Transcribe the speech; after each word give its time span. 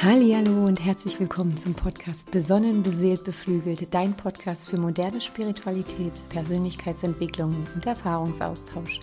Hallo 0.00 0.64
und 0.64 0.84
herzlich 0.84 1.18
willkommen 1.18 1.56
zum 1.56 1.74
Podcast 1.74 2.30
Besonnen, 2.30 2.84
beseelt, 2.84 3.24
beflügelt, 3.24 3.92
dein 3.92 4.14
Podcast 4.14 4.68
für 4.68 4.78
moderne 4.78 5.20
Spiritualität, 5.20 6.12
Persönlichkeitsentwicklung 6.28 7.66
und 7.74 7.84
Erfahrungsaustausch. 7.84 9.00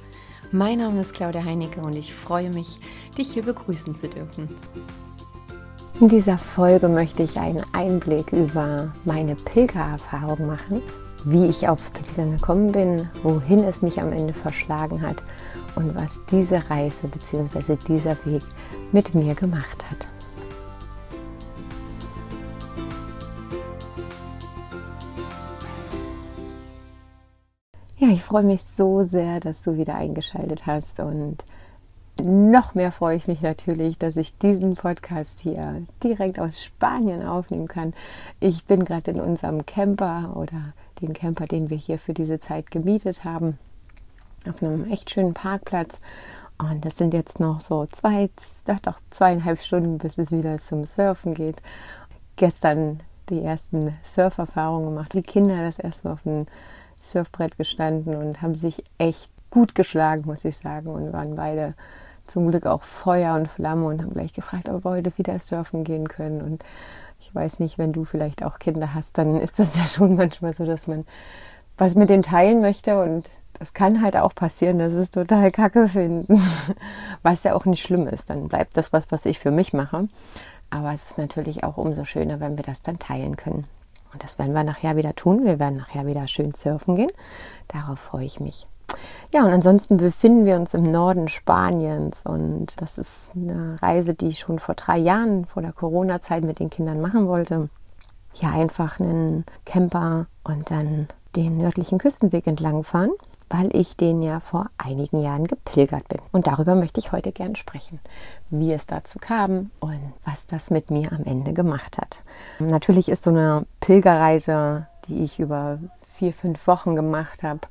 Mein 0.53 0.77
Name 0.77 1.01
ist 1.01 1.13
Claudia 1.13 1.43
Heinecke 1.43 1.81
und 1.81 1.97
ich 1.97 2.13
freue 2.13 2.49
mich, 2.49 2.79
dich 3.17 3.33
hier 3.33 3.43
begrüßen 3.43 3.93
zu 3.93 4.07
dürfen. 4.07 4.47
In 5.99 6.07
dieser 6.07 6.37
Folge 6.37 6.87
möchte 6.87 7.23
ich 7.23 7.35
einen 7.35 7.65
Einblick 7.73 8.31
über 8.31 8.93
meine 9.03 9.35
Pilgererfahrung 9.35 10.47
machen, 10.47 10.81
wie 11.25 11.47
ich 11.47 11.67
aufs 11.67 11.91
Pilgern 11.91 12.37
gekommen 12.37 12.71
bin, 12.71 13.09
wohin 13.21 13.65
es 13.65 13.81
mich 13.81 13.99
am 13.99 14.13
Ende 14.13 14.33
verschlagen 14.33 15.01
hat 15.01 15.21
und 15.75 15.93
was 15.93 16.17
diese 16.31 16.69
Reise 16.69 17.09
bzw. 17.09 17.75
dieser 17.85 18.15
Weg 18.25 18.43
mit 18.93 19.13
mir 19.13 19.35
gemacht 19.35 19.83
hat. 19.91 20.07
Freue 28.35 28.43
mich 28.43 28.65
so 28.75 29.05
sehr, 29.05 29.39
dass 29.39 29.61
du 29.61 29.77
wieder 29.77 29.95
eingeschaltet 29.95 30.65
hast 30.65 30.99
und 30.99 31.37
noch 32.21 32.75
mehr 32.75 32.91
freue 32.91 33.15
ich 33.15 33.29
mich 33.29 33.39
natürlich, 33.39 33.97
dass 33.97 34.17
ich 34.17 34.37
diesen 34.37 34.75
Podcast 34.75 35.39
hier 35.39 35.83
direkt 36.03 36.37
aus 36.37 36.61
Spanien 36.61 37.25
aufnehmen 37.25 37.69
kann. 37.69 37.93
Ich 38.41 38.65
bin 38.65 38.83
gerade 38.83 39.11
in 39.11 39.21
unserem 39.21 39.65
Camper 39.65 40.35
oder 40.35 40.73
den 40.99 41.13
Camper, 41.13 41.45
den 41.45 41.69
wir 41.69 41.77
hier 41.77 41.97
für 41.97 42.13
diese 42.13 42.41
Zeit 42.41 42.71
gemietet 42.71 43.23
haben, 43.23 43.57
auf 44.49 44.61
einem 44.61 44.91
echt 44.91 45.11
schönen 45.11 45.33
Parkplatz. 45.33 45.95
Und 46.57 46.83
das 46.83 46.97
sind 46.97 47.13
jetzt 47.13 47.39
noch 47.39 47.61
so 47.61 47.85
zwei, 47.85 48.29
doch 48.81 48.99
zweieinhalb 49.11 49.61
Stunden, 49.61 49.97
bis 49.97 50.17
es 50.17 50.33
wieder 50.33 50.57
zum 50.57 50.83
Surfen 50.83 51.35
geht. 51.35 51.61
Gestern 52.35 52.99
die 53.29 53.41
ersten 53.41 53.93
Surferfahrungen 54.03 54.89
gemacht, 54.89 55.13
die 55.13 55.23
Kinder 55.23 55.63
das 55.63 55.79
erste 55.79 56.09
Mal 56.09 56.13
auf 56.15 56.23
dem 56.23 56.47
Surfbrett 57.11 57.57
gestanden 57.57 58.15
und 58.15 58.41
haben 58.41 58.55
sich 58.55 58.83
echt 58.97 59.31
gut 59.49 59.75
geschlagen, 59.75 60.23
muss 60.25 60.45
ich 60.45 60.57
sagen, 60.57 60.89
und 60.89 61.13
waren 61.13 61.35
beide 61.35 61.75
zum 62.27 62.49
Glück 62.49 62.65
auch 62.65 62.83
Feuer 62.83 63.35
und 63.35 63.47
Flamme 63.47 63.85
und 63.85 64.01
haben 64.01 64.13
gleich 64.13 64.33
gefragt, 64.33 64.69
ob 64.69 64.83
wir 64.83 64.91
heute 64.91 65.17
wieder 65.17 65.39
surfen 65.39 65.83
gehen 65.83 66.07
können. 66.07 66.41
Und 66.41 66.63
ich 67.19 67.33
weiß 67.33 67.59
nicht, 67.59 67.77
wenn 67.77 67.93
du 67.93 68.05
vielleicht 68.05 68.43
auch 68.43 68.59
Kinder 68.59 68.93
hast, 68.93 69.17
dann 69.17 69.39
ist 69.39 69.59
das 69.59 69.75
ja 69.77 69.87
schon 69.87 70.15
manchmal 70.15 70.53
so, 70.53 70.65
dass 70.65 70.87
man 70.87 71.05
was 71.77 71.95
mit 71.95 72.09
denen 72.09 72.23
teilen 72.23 72.61
möchte 72.61 73.01
und 73.01 73.29
das 73.59 73.73
kann 73.73 74.01
halt 74.01 74.17
auch 74.17 74.35
passieren, 74.35 74.79
dass 74.79 74.91
es 74.93 75.11
total 75.11 75.49
kacke 75.51 75.87
finden, 75.87 76.41
was 77.23 77.43
ja 77.43 77.53
auch 77.53 77.65
nicht 77.65 77.83
schlimm 77.83 78.07
ist. 78.07 78.29
Dann 78.29 78.49
bleibt 78.49 78.75
das 78.75 78.91
was, 78.91 79.11
was 79.11 79.25
ich 79.25 79.39
für 79.39 79.51
mich 79.51 79.71
mache. 79.71 80.09
Aber 80.69 80.93
es 80.93 81.11
ist 81.11 81.17
natürlich 81.17 81.63
auch 81.63 81.77
umso 81.77 82.03
schöner, 82.03 82.41
wenn 82.41 82.57
wir 82.57 82.63
das 82.63 82.81
dann 82.81 82.99
teilen 82.99 83.37
können. 83.37 83.65
Und 84.15 84.23
das 84.23 84.39
werden 84.39 84.53
wir 84.53 84.63
nachher 84.63 84.95
wieder 84.95 85.13
tun. 85.13 85.43
Wir 85.43 85.59
werden 85.59 85.75
nachher 85.75 86.07
wieder 86.07 86.25
schön 86.29 86.53
surfen 86.55 86.95
gehen. 86.95 87.11
Darauf 87.67 87.99
freue 87.99 88.23
ich 88.23 88.39
mich. 88.39 88.65
Ja, 89.33 89.43
und 89.43 89.49
ansonsten 89.49 89.97
befinden 89.97 90.45
wir 90.45 90.55
uns 90.55 90.73
im 90.73 90.89
Norden 90.89 91.27
Spaniens 91.27 92.21
und 92.25 92.79
das 92.79 92.97
ist 92.97 93.33
eine 93.35 93.75
Reise, 93.81 94.13
die 94.13 94.27
ich 94.27 94.39
schon 94.39 94.59
vor 94.59 94.75
drei 94.75 94.97
Jahren, 94.97 95.43
vor 95.43 95.61
der 95.61 95.73
Corona-Zeit 95.73 96.45
mit 96.45 96.59
den 96.59 96.69
Kindern 96.69 97.01
machen 97.01 97.27
wollte. 97.27 97.67
Hier 98.31 98.51
einfach 98.51 99.01
einen 99.01 99.43
Camper 99.65 100.27
und 100.45 100.71
dann 100.71 101.09
den 101.35 101.57
nördlichen 101.57 101.97
Küstenweg 101.97 102.47
entlang 102.47 102.85
fahren 102.85 103.11
weil 103.57 103.75
ich 103.75 103.95
den 103.95 104.21
ja 104.21 104.39
vor 104.39 104.67
einigen 104.77 105.21
Jahren 105.21 105.45
gepilgert 105.45 106.07
bin. 106.07 106.19
Und 106.31 106.47
darüber 106.47 106.75
möchte 106.75 106.99
ich 106.99 107.11
heute 107.11 107.31
gern 107.31 107.55
sprechen, 107.55 107.99
wie 108.49 108.73
es 108.73 108.85
dazu 108.85 109.17
kam 109.19 109.71
und 109.79 110.13
was 110.25 110.45
das 110.47 110.69
mit 110.71 110.91
mir 110.91 111.11
am 111.11 111.23
Ende 111.23 111.53
gemacht 111.53 111.97
hat. 111.97 112.23
Natürlich 112.59 113.09
ist 113.09 113.23
so 113.23 113.29
eine 113.29 113.65
Pilgerreise, 113.79 114.87
die 115.07 115.23
ich 115.23 115.39
über 115.39 115.79
vier, 116.17 116.33
fünf 116.33 116.67
Wochen 116.67 116.95
gemacht 116.95 117.43
habe, 117.43 117.61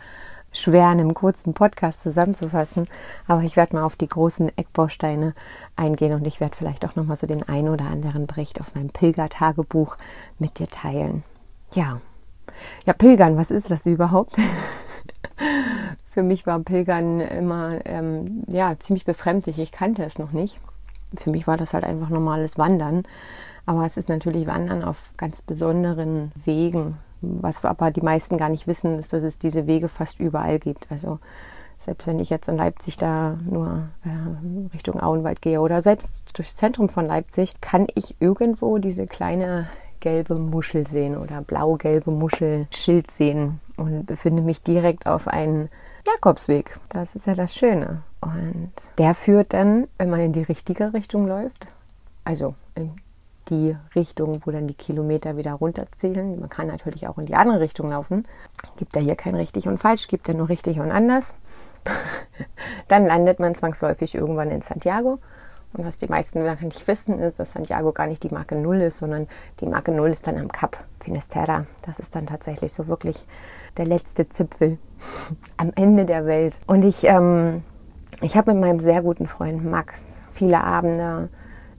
schwer 0.52 0.92
in 0.92 1.00
einem 1.00 1.14
kurzen 1.14 1.52
Podcast 1.52 2.02
zusammenzufassen, 2.02 2.86
aber 3.26 3.42
ich 3.42 3.56
werde 3.56 3.76
mal 3.76 3.84
auf 3.84 3.96
die 3.96 4.08
großen 4.08 4.56
Eckbausteine 4.56 5.34
eingehen 5.76 6.14
und 6.14 6.26
ich 6.26 6.40
werde 6.40 6.56
vielleicht 6.56 6.86
auch 6.86 6.94
noch 6.96 7.04
mal 7.04 7.16
so 7.16 7.26
den 7.26 7.42
einen 7.42 7.68
oder 7.68 7.86
anderen 7.86 8.26
Bericht 8.26 8.60
auf 8.60 8.74
meinem 8.74 8.90
Pilgertagebuch 8.90 9.96
mit 10.38 10.58
dir 10.58 10.68
teilen. 10.68 11.24
Ja. 11.72 12.00
Ja, 12.86 12.92
Pilgern, 12.92 13.36
was 13.36 13.50
ist 13.50 13.70
das 13.70 13.84
überhaupt? 13.86 14.36
Für 16.10 16.22
mich 16.22 16.46
war 16.46 16.60
Pilgern 16.60 17.20
immer 17.20 17.84
ähm, 17.86 18.44
ja, 18.48 18.78
ziemlich 18.78 19.04
befremdlich. 19.04 19.58
Ich 19.58 19.72
kannte 19.72 20.04
es 20.04 20.18
noch 20.18 20.32
nicht. 20.32 20.58
Für 21.16 21.30
mich 21.30 21.46
war 21.46 21.56
das 21.56 21.74
halt 21.74 21.84
einfach 21.84 22.08
normales 22.08 22.58
Wandern. 22.58 23.04
Aber 23.66 23.86
es 23.86 23.96
ist 23.96 24.08
natürlich 24.08 24.46
Wandern 24.46 24.84
auf 24.84 25.10
ganz 25.16 25.42
besonderen 25.42 26.32
Wegen. 26.44 26.98
Was 27.20 27.64
aber 27.64 27.90
die 27.90 28.02
meisten 28.02 28.36
gar 28.36 28.50
nicht 28.50 28.66
wissen, 28.66 28.98
ist, 28.98 29.12
dass 29.12 29.22
es 29.22 29.38
diese 29.38 29.66
Wege 29.66 29.88
fast 29.88 30.20
überall 30.20 30.58
gibt. 30.58 30.86
Also 30.90 31.18
selbst 31.78 32.06
wenn 32.06 32.20
ich 32.20 32.30
jetzt 32.30 32.48
in 32.48 32.56
Leipzig 32.56 32.98
da 32.98 33.38
nur 33.44 33.88
äh, 34.04 34.72
Richtung 34.74 35.00
Auenwald 35.00 35.42
gehe 35.42 35.60
oder 35.60 35.82
selbst 35.82 36.22
durchs 36.34 36.56
Zentrum 36.56 36.88
von 36.88 37.06
Leipzig, 37.06 37.60
kann 37.60 37.86
ich 37.94 38.16
irgendwo 38.20 38.78
diese 38.78 39.06
kleine 39.06 39.68
gelbe 40.00 40.38
Muschel 40.38 40.86
sehen 40.86 41.16
oder 41.16 41.40
blau-gelbe 41.40 42.10
Muschelschild 42.10 43.10
sehen 43.10 43.58
und 43.76 44.06
befinde 44.06 44.42
mich 44.42 44.62
direkt 44.62 45.06
auf 45.06 45.28
einem 45.28 45.68
Jakobsweg. 46.06 46.78
Das 46.88 47.14
ist 47.14 47.26
ja 47.26 47.34
das 47.34 47.54
Schöne. 47.54 48.02
Und 48.20 48.72
der 48.98 49.14
führt 49.14 49.52
dann, 49.52 49.88
wenn 49.98 50.10
man 50.10 50.20
in 50.20 50.32
die 50.32 50.42
richtige 50.42 50.92
Richtung 50.92 51.26
läuft, 51.26 51.68
also 52.24 52.54
in 52.74 52.92
die 53.50 53.76
Richtung, 53.94 54.40
wo 54.44 54.50
dann 54.50 54.66
die 54.66 54.74
Kilometer 54.74 55.36
wieder 55.36 55.52
runterzählen. 55.52 56.38
Man 56.38 56.48
kann 56.48 56.68
natürlich 56.68 57.06
auch 57.06 57.18
in 57.18 57.26
die 57.26 57.34
andere 57.34 57.60
Richtung 57.60 57.90
laufen. 57.90 58.26
Gibt 58.76 58.96
ja 58.96 59.02
hier 59.02 59.16
kein 59.16 59.34
richtig 59.34 59.68
und 59.68 59.78
falsch, 59.78 60.08
gibt 60.08 60.28
ja 60.28 60.34
nur 60.34 60.48
richtig 60.48 60.80
und 60.80 60.90
anders. 60.90 61.34
dann 62.88 63.06
landet 63.06 63.40
man 63.40 63.54
zwangsläufig 63.54 64.14
irgendwann 64.14 64.50
in 64.50 64.62
Santiago 64.62 65.18
und 65.74 65.84
was 65.84 65.96
die 65.96 66.06
meisten 66.06 66.42
nicht 66.42 66.86
wissen, 66.86 67.18
ist, 67.18 67.38
dass 67.38 67.52
Santiago 67.52 67.92
gar 67.92 68.06
nicht 68.06 68.22
die 68.22 68.28
Marke 68.28 68.54
Null 68.54 68.80
ist, 68.80 68.98
sondern 68.98 69.26
die 69.60 69.66
Marke 69.66 69.90
Null 69.90 70.10
ist 70.10 70.26
dann 70.26 70.38
am 70.38 70.50
Kap 70.50 70.78
Finisterra. 71.00 71.66
Das 71.84 71.98
ist 71.98 72.14
dann 72.14 72.26
tatsächlich 72.26 72.72
so 72.72 72.86
wirklich 72.86 73.16
der 73.76 73.86
letzte 73.86 74.28
Zipfel 74.28 74.78
am 75.56 75.72
Ende 75.74 76.04
der 76.04 76.26
Welt. 76.26 76.58
Und 76.66 76.84
ich, 76.84 77.04
ähm, 77.04 77.64
ich 78.20 78.36
habe 78.36 78.52
mit 78.52 78.60
meinem 78.60 78.78
sehr 78.78 79.02
guten 79.02 79.26
Freund 79.26 79.64
Max 79.64 80.20
viele 80.30 80.62
Abende 80.62 81.28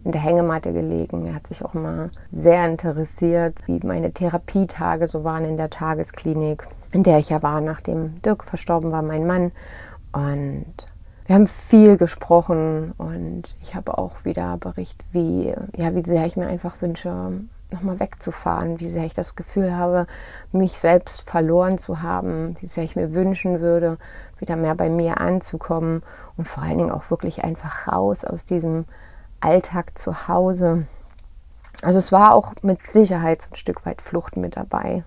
in 0.04 0.12
der 0.12 0.22
Hängematte 0.22 0.74
gelegen. 0.74 1.26
Er 1.26 1.36
hat 1.36 1.48
sich 1.48 1.64
auch 1.64 1.74
mal 1.74 2.12
sehr 2.32 2.66
interessiert, 2.68 3.58
wie 3.66 3.80
meine 3.86 4.12
Therapietage 4.12 5.08
so 5.08 5.24
waren 5.24 5.46
in 5.46 5.58
der 5.58 5.70
Tagesklinik, 5.70 6.68
in 6.92 7.04
der 7.04 7.18
ich 7.18 7.30
ja 7.30 7.42
war, 7.42 7.62
nachdem 7.62 8.22
Dirk 8.22 8.44
verstorben 8.44 8.92
war, 8.92 9.02
mein 9.02 9.26
Mann. 9.26 9.52
Und 10.12 10.66
wir 11.26 11.36
haben 11.36 11.48
viel 11.48 11.98
gesprochen 11.98 12.94
und 12.98 13.56
ich 13.62 13.76
habe 13.76 13.98
auch 13.98 14.26
wieder 14.26 14.58
berichtet, 14.58 15.08
wie, 15.12 15.54
ja, 15.76 15.96
wie 15.96 16.04
sehr 16.04 16.26
ich 16.26 16.38
mir 16.38 16.48
einfach 16.48 16.82
wünsche, 16.82 17.32
nochmal 17.72 18.00
wegzufahren, 18.00 18.80
wie 18.80 18.90
sehr 18.90 19.06
ich 19.06 19.16
das 19.16 19.36
Gefühl 19.36 19.76
habe, 19.76 20.06
mich 20.52 20.74
selbst 20.74 21.28
verloren 21.28 21.80
zu 21.80 22.04
haben, 22.04 22.56
wie 22.62 22.68
sehr 22.68 22.84
ich 22.84 22.96
mir 22.96 23.14
wünschen 23.14 23.60
würde, 23.60 23.98
wieder 24.38 24.56
mehr 24.56 24.76
bei 24.76 24.90
mir 24.90 25.20
anzukommen 25.20 26.04
und 26.38 26.48
vor 26.48 26.64
allen 26.64 26.78
Dingen 26.78 26.92
auch 26.92 27.10
wirklich 27.10 27.44
einfach 27.44 27.92
raus 27.92 28.24
aus 28.24 28.46
diesem 28.46 28.86
Alltag 29.42 29.98
zu 29.98 30.28
Hause. 30.28 30.86
Also 31.82 31.98
es 32.00 32.12
war 32.12 32.36
auch 32.36 32.54
mit 32.62 32.82
Sicherheit 32.84 33.42
so 33.42 33.50
ein 33.52 33.56
Stück 33.56 33.86
weit 33.86 34.02
Flucht 34.02 34.38
mit 34.38 34.58
dabei, 34.58 35.04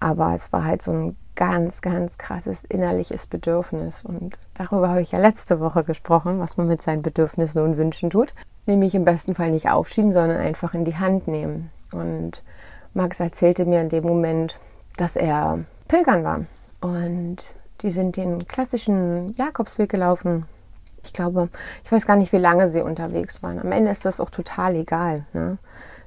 aber 0.00 0.34
es 0.34 0.52
war 0.52 0.64
halt 0.64 0.82
so 0.82 0.92
ein 0.92 1.16
ganz, 1.36 1.80
ganz 1.80 2.18
krasses 2.18 2.64
innerliches 2.64 3.26
Bedürfnis. 3.26 4.04
Und 4.04 4.36
darüber 4.54 4.88
habe 4.88 5.02
ich 5.02 5.12
ja 5.12 5.18
letzte 5.18 5.60
Woche 5.60 5.84
gesprochen, 5.84 6.40
was 6.40 6.56
man 6.56 6.68
mit 6.68 6.82
seinen 6.82 7.02
Bedürfnissen 7.02 7.62
und 7.62 7.76
Wünschen 7.76 8.10
tut. 8.10 8.34
Nämlich 8.66 8.94
im 8.94 9.04
besten 9.04 9.34
Fall 9.34 9.50
nicht 9.50 9.70
aufschieben, 9.70 10.12
sondern 10.12 10.38
einfach 10.38 10.74
in 10.74 10.84
die 10.84 10.96
Hand 10.96 11.28
nehmen. 11.28 11.70
Und 11.92 12.42
Max 12.94 13.20
erzählte 13.20 13.64
mir 13.64 13.80
in 13.80 13.88
dem 13.88 14.04
Moment, 14.04 14.58
dass 14.96 15.16
er 15.16 15.60
Pilgern 15.88 16.24
war. 16.24 16.46
Und 16.80 17.38
die 17.82 17.90
sind 17.90 18.16
den 18.16 18.46
klassischen 18.46 19.34
Jakobsweg 19.36 19.90
gelaufen. 19.90 20.46
Ich 21.02 21.12
glaube, 21.12 21.50
ich 21.84 21.92
weiß 21.92 22.06
gar 22.06 22.16
nicht, 22.16 22.32
wie 22.32 22.38
lange 22.38 22.72
sie 22.72 22.80
unterwegs 22.80 23.42
waren. 23.42 23.58
Am 23.58 23.72
Ende 23.72 23.90
ist 23.90 24.04
das 24.04 24.20
auch 24.20 24.30
total 24.30 24.74
egal. 24.76 25.26
Ne? 25.32 25.58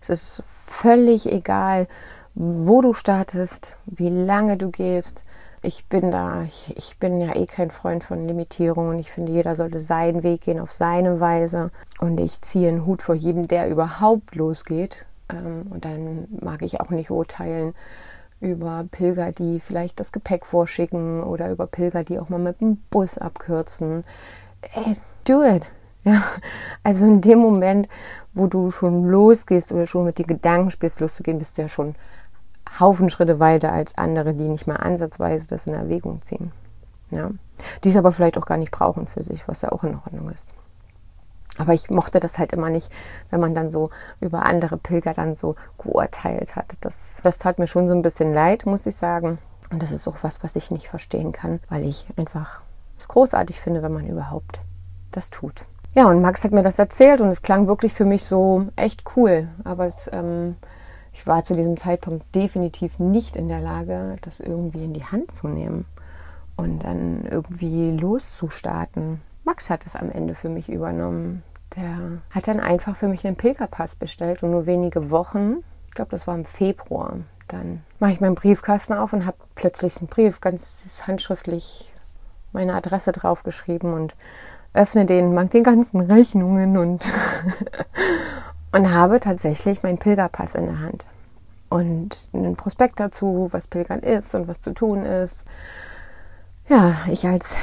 Es 0.01 0.09
ist 0.09 0.43
völlig 0.47 1.31
egal, 1.31 1.87
wo 2.33 2.81
du 2.81 2.93
startest, 2.93 3.77
wie 3.85 4.09
lange 4.09 4.57
du 4.57 4.69
gehst. 4.69 5.23
Ich 5.63 5.85
bin 5.85 6.11
da, 6.11 6.43
ich, 6.43 6.75
ich, 6.77 6.99
bin 6.99 7.19
ja 7.19 7.35
eh 7.35 7.45
kein 7.45 7.71
Freund 7.71 8.03
von 8.03 8.27
Limitierungen. 8.27 8.99
Ich 8.99 9.11
finde, 9.11 9.31
jeder 9.31 9.55
sollte 9.55 9.79
seinen 9.79 10.23
Weg 10.23 10.41
gehen 10.41 10.59
auf 10.59 10.71
seine 10.71 11.19
Weise. 11.19 11.71
Und 11.99 12.19
ich 12.19 12.41
ziehe 12.41 12.69
einen 12.69 12.85
Hut 12.85 13.01
vor 13.01 13.15
jedem, 13.15 13.47
der 13.47 13.69
überhaupt 13.69 14.35
losgeht. 14.35 15.07
Ähm, 15.29 15.67
und 15.69 15.83
dann 15.83 16.27
mag 16.41 16.61
ich 16.61 16.79
auch 16.79 16.91
nicht 16.91 17.09
urteilen 17.09 17.73
über 18.39 18.85
Pilger, 18.91 19.31
die 19.31 19.59
vielleicht 19.59 19.99
das 19.99 20.11
Gepäck 20.11 20.45
vorschicken 20.45 21.23
oder 21.23 21.49
über 21.49 21.65
Pilger, 21.65 22.03
die 22.03 22.19
auch 22.19 22.29
mal 22.29 22.39
mit 22.39 22.61
dem 22.61 22.77
Bus 22.91 23.17
abkürzen. 23.17 24.03
Ey, 24.61 24.95
do 25.25 25.43
it. 25.43 25.67
Ja, 26.03 26.21
also 26.83 27.05
in 27.05 27.19
dem 27.19 27.39
Moment, 27.39 27.89
wo 28.33 28.47
du 28.47 28.71
schon 28.71 29.05
losgehst 29.09 29.71
oder 29.73 29.87
schon 29.87 30.05
mit 30.05 30.19
den 30.19 30.27
Gedanken 30.27 30.71
spielst, 30.71 31.01
loszugehen, 31.01 31.39
bist 31.39 31.57
du 31.57 31.63
ja 31.63 31.67
schon 31.67 31.95
Haufen 32.79 33.09
Schritte 33.09 33.39
weiter 33.39 33.71
als 33.71 33.97
andere, 33.97 34.33
die 34.33 34.49
nicht 34.49 34.67
mal 34.67 34.77
ansatzweise 34.77 35.47
das 35.47 35.67
in 35.67 35.73
Erwägung 35.73 36.21
ziehen. 36.21 36.51
Ja, 37.09 37.31
die 37.83 37.89
es 37.89 37.95
aber 37.95 38.11
vielleicht 38.11 38.37
auch 38.37 38.45
gar 38.45 38.57
nicht 38.57 38.71
brauchen 38.71 39.07
für 39.07 39.23
sich, 39.23 39.47
was 39.47 39.61
ja 39.61 39.71
auch 39.71 39.83
in 39.83 39.95
Ordnung 39.95 40.29
ist. 40.29 40.53
Aber 41.57 41.73
ich 41.73 41.89
mochte 41.89 42.19
das 42.19 42.37
halt 42.37 42.53
immer 42.53 42.69
nicht, 42.69 42.91
wenn 43.29 43.39
man 43.39 43.55
dann 43.55 43.69
so 43.69 43.89
über 44.21 44.45
andere 44.45 44.77
Pilger 44.77 45.13
dann 45.13 45.35
so 45.35 45.55
geurteilt 45.77 46.55
hat. 46.55 46.73
Das, 46.81 47.17
das 47.23 47.39
tat 47.39 47.59
mir 47.59 47.67
schon 47.67 47.87
so 47.87 47.93
ein 47.93 48.01
bisschen 48.01 48.33
leid, 48.33 48.65
muss 48.65 48.85
ich 48.85 48.95
sagen. 48.95 49.39
Und 49.71 49.81
das 49.81 49.91
ist 49.91 50.07
auch 50.07 50.17
was, 50.21 50.43
was 50.43 50.55
ich 50.55 50.71
nicht 50.71 50.87
verstehen 50.87 51.31
kann, 51.31 51.59
weil 51.69 51.83
ich 51.83 52.05
einfach 52.15 52.61
es 52.97 53.07
großartig 53.07 53.59
finde, 53.59 53.81
wenn 53.81 53.93
man 53.93 54.07
überhaupt 54.07 54.59
das 55.11 55.29
tut. 55.29 55.65
Ja, 55.95 56.07
und 56.07 56.21
Max 56.21 56.43
hat 56.43 56.51
mir 56.51 56.63
das 56.63 56.79
erzählt 56.79 57.21
und 57.21 57.29
es 57.29 57.41
klang 57.41 57.67
wirklich 57.67 57.93
für 57.93 58.05
mich 58.05 58.25
so 58.25 58.67
echt 58.75 59.03
cool. 59.15 59.47
Aber 59.63 59.87
es, 59.87 60.09
ähm, 60.13 60.55
ich 61.17 61.25
war 61.25 61.43
zu 61.43 61.55
diesem 61.55 61.77
Zeitpunkt 61.77 62.23
definitiv 62.35 62.99
nicht 62.99 63.35
in 63.35 63.49
der 63.49 63.59
Lage, 63.59 64.17
das 64.21 64.39
irgendwie 64.39 64.85
in 64.85 64.93
die 64.93 65.03
Hand 65.03 65.31
zu 65.31 65.47
nehmen 65.47 65.85
und 66.55 66.83
dann 66.83 67.25
irgendwie 67.25 67.89
loszustarten. 67.91 69.21
Max 69.43 69.71
hat 69.71 69.87
es 69.87 69.95
am 69.95 70.11
Ende 70.11 70.35
für 70.35 70.49
mich 70.49 70.69
übernommen. 70.69 71.41
Der 71.75 72.21
hat 72.29 72.47
dann 72.47 72.59
einfach 72.59 72.95
für 72.95 73.07
mich 73.07 73.25
einen 73.25 73.35
Pilgerpass 73.35 73.95
bestellt 73.95 74.43
und 74.43 74.51
nur 74.51 74.67
wenige 74.67 75.09
Wochen, 75.09 75.63
ich 75.87 75.95
glaube, 75.95 76.11
das 76.11 76.27
war 76.27 76.35
im 76.35 76.45
Februar, 76.45 77.17
dann 77.47 77.83
mache 77.99 78.11
ich 78.11 78.21
meinen 78.21 78.35
Briefkasten 78.35 78.93
auf 78.93 79.11
und 79.11 79.25
habe 79.25 79.37
plötzlich 79.55 79.97
einen 79.97 80.07
Brief 80.07 80.39
ganz 80.39 80.75
handschriftlich 81.07 81.91
meine 82.51 82.75
Adresse 82.75 83.11
draufgeschrieben 83.11 83.93
und 83.93 84.15
öffne 84.73 85.05
den, 85.05 85.33
mag 85.33 85.49
den 85.49 85.63
ganzen 85.63 85.99
Rechnungen 85.99 86.77
und, 86.77 87.03
und 88.77 88.93
habe 88.93 89.19
tatsächlich 89.19 89.83
meinen 89.83 89.97
Pilgerpass 89.97 90.55
in 90.55 90.65
der 90.67 90.79
Hand. 90.79 91.07
Und 91.69 92.29
einen 92.33 92.55
Prospekt 92.55 92.99
dazu, 92.99 93.49
was 93.51 93.67
Pilgern 93.67 93.99
ist 93.99 94.35
und 94.35 94.47
was 94.47 94.61
zu 94.61 94.71
tun 94.73 95.03
ist. 95.03 95.45
Ja, 96.69 96.95
ich 97.11 97.25
als 97.25 97.57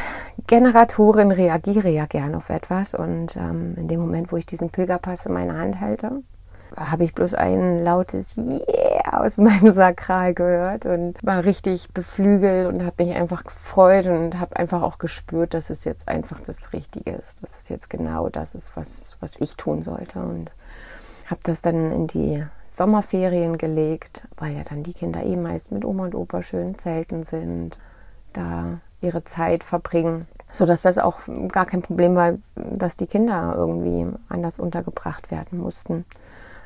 Generatorin 0.47 1.31
reagiere 1.31 1.89
ja 1.89 2.07
gern 2.07 2.35
auf 2.35 2.51
etwas 2.51 2.95
und 2.95 3.37
ähm, 3.37 3.75
in 3.77 3.89
dem 3.89 4.01
Moment, 4.01 4.33
wo 4.33 4.37
ich 4.37 4.47
diesen 4.47 4.71
Pilgerpass 4.71 5.27
in 5.27 5.35
meiner 5.35 5.59
Hand 5.59 5.81
halte, 5.81 6.23
habe 6.77 7.05
ich 7.05 7.15
bloß 7.15 7.35
ein 7.35 7.85
lautes 7.85 8.37
Yeah 8.37 9.23
aus 9.23 9.37
meinem 9.39 9.73
Sakral 9.73 10.35
gehört 10.35 10.87
und 10.87 11.19
war 11.23 11.45
richtig 11.45 11.93
beflügelt 11.93 12.67
und 12.67 12.85
habe 12.85 13.05
mich 13.05 13.15
einfach 13.15 13.45
gefreut 13.45 14.07
und 14.07 14.39
habe 14.41 14.57
einfach 14.57 14.83
auch 14.83 14.99
gespürt, 14.99 15.55
dass 15.55 15.71
es 15.71 15.85
jetzt 15.85 16.09
einfach 16.09 16.41
das 16.41 16.73
Richtige 16.73 17.13
ist, 17.13 17.43
dass 17.43 17.59
es 17.59 17.69
jetzt 17.69 17.91
genau 17.91 18.29
das 18.29 18.55
ist, 18.55 18.77
was, 18.77 19.17
was 19.21 19.37
ich 19.39 19.57
tun 19.57 19.83
sollte 19.83 20.19
und 20.19 20.51
habe 21.31 21.41
das 21.45 21.63
dann 21.63 21.93
in 21.93 22.07
die 22.07 22.45
Sommerferien 22.77 23.57
gelegt, 23.57 24.27
weil 24.37 24.57
ja 24.57 24.65
dann 24.65 24.83
die 24.83 24.95
Kinder 24.95 25.23
eh 25.23 25.37
meist 25.37 25.71
mit 25.71 25.85
Oma 25.85 26.05
und 26.05 26.15
Opa 26.15 26.43
schön 26.43 26.77
zelten 26.79 27.25
sind, 27.25 27.79
da 28.33 28.81
ihre 29.01 29.25
Zeit 29.25 29.63
verbringen, 29.63 30.27
sodass 30.51 30.83
das 30.83 30.99
auch 30.99 31.21
gar 31.49 31.67
kein 31.67 31.83
Problem 31.83 32.17
war, 32.17 32.35
dass 32.57 32.97
die 32.97 33.07
Kinder 33.07 33.55
irgendwie 33.57 34.07
anders 34.29 34.59
untergebracht 34.59 35.31
werden 35.31 35.59
mussten. 35.59 36.05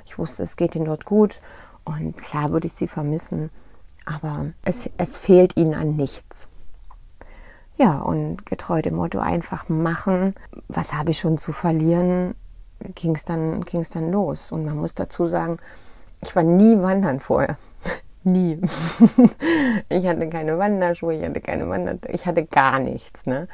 Ich 0.07 0.19
wusste, 0.19 0.43
es 0.43 0.57
geht 0.57 0.75
ihnen 0.75 0.87
dort 0.87 1.05
gut 1.05 1.41
und 1.85 2.17
klar 2.17 2.53
würde 2.53 2.67
ich 2.69 2.73
sie 2.73 2.89
vermissen, 2.89 3.51
aber 4.07 4.47
es, 4.63 4.89
es 4.97 5.19
fehlt 5.19 5.57
ihnen 5.57 5.75
an 5.75 5.97
nichts. 5.97 6.49
Ja, 7.77 8.01
und 8.01 8.47
getreu 8.47 8.83
dem 8.83 8.97
Motto 8.97 9.21
einfach 9.21 9.69
machen, 9.69 10.35
was 10.69 10.95
habe 10.95 11.11
ich 11.11 11.19
schon 11.19 11.39
zu 11.39 11.53
verlieren, 11.53 12.35
ging 12.95 13.15
es 13.15 13.25
dann, 13.25 13.63
ging's 13.63 13.91
dann 13.91 14.11
los. 14.11 14.53
Und 14.53 14.65
man 14.65 14.77
muss 14.77 14.95
dazu 14.95 15.29
sagen, 15.29 15.59
ich 16.21 16.35
war 16.35 16.43
nie 16.43 16.81
wandern 16.81 17.21
vorher. 17.21 17.57
nie. 18.25 18.61
ich 19.89 20.07
hatte 20.07 20.29
keine 20.29 20.59
Wanderschuhe, 20.59 21.15
ich 21.15 21.25
hatte 21.25 21.41
keine 21.41 21.69
Wander, 21.69 21.97
ich 22.09 22.27
hatte 22.27 22.45
gar 22.45 22.79
nichts. 22.79 23.27
Ne? 23.27 23.49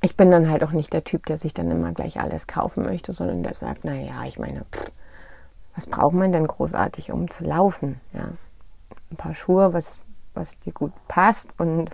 Ich 0.00 0.16
bin 0.16 0.30
dann 0.30 0.50
halt 0.50 0.64
auch 0.64 0.72
nicht 0.72 0.92
der 0.92 1.04
Typ, 1.04 1.26
der 1.26 1.38
sich 1.38 1.54
dann 1.54 1.70
immer 1.70 1.92
gleich 1.92 2.20
alles 2.20 2.46
kaufen 2.46 2.84
möchte, 2.84 3.12
sondern 3.12 3.42
der 3.42 3.54
sagt, 3.54 3.84
naja, 3.84 4.24
ich 4.26 4.38
meine, 4.38 4.64
pff, 4.72 4.90
was 5.74 5.86
braucht 5.86 6.14
man 6.14 6.32
denn 6.32 6.46
großartig, 6.46 7.12
um 7.12 7.30
zu 7.30 7.44
laufen? 7.44 8.00
Ja, 8.12 8.30
ein 9.10 9.16
paar 9.16 9.34
Schuhe, 9.34 9.72
was, 9.72 10.00
was 10.34 10.58
dir 10.60 10.72
gut 10.72 10.92
passt 11.06 11.50
und 11.58 11.90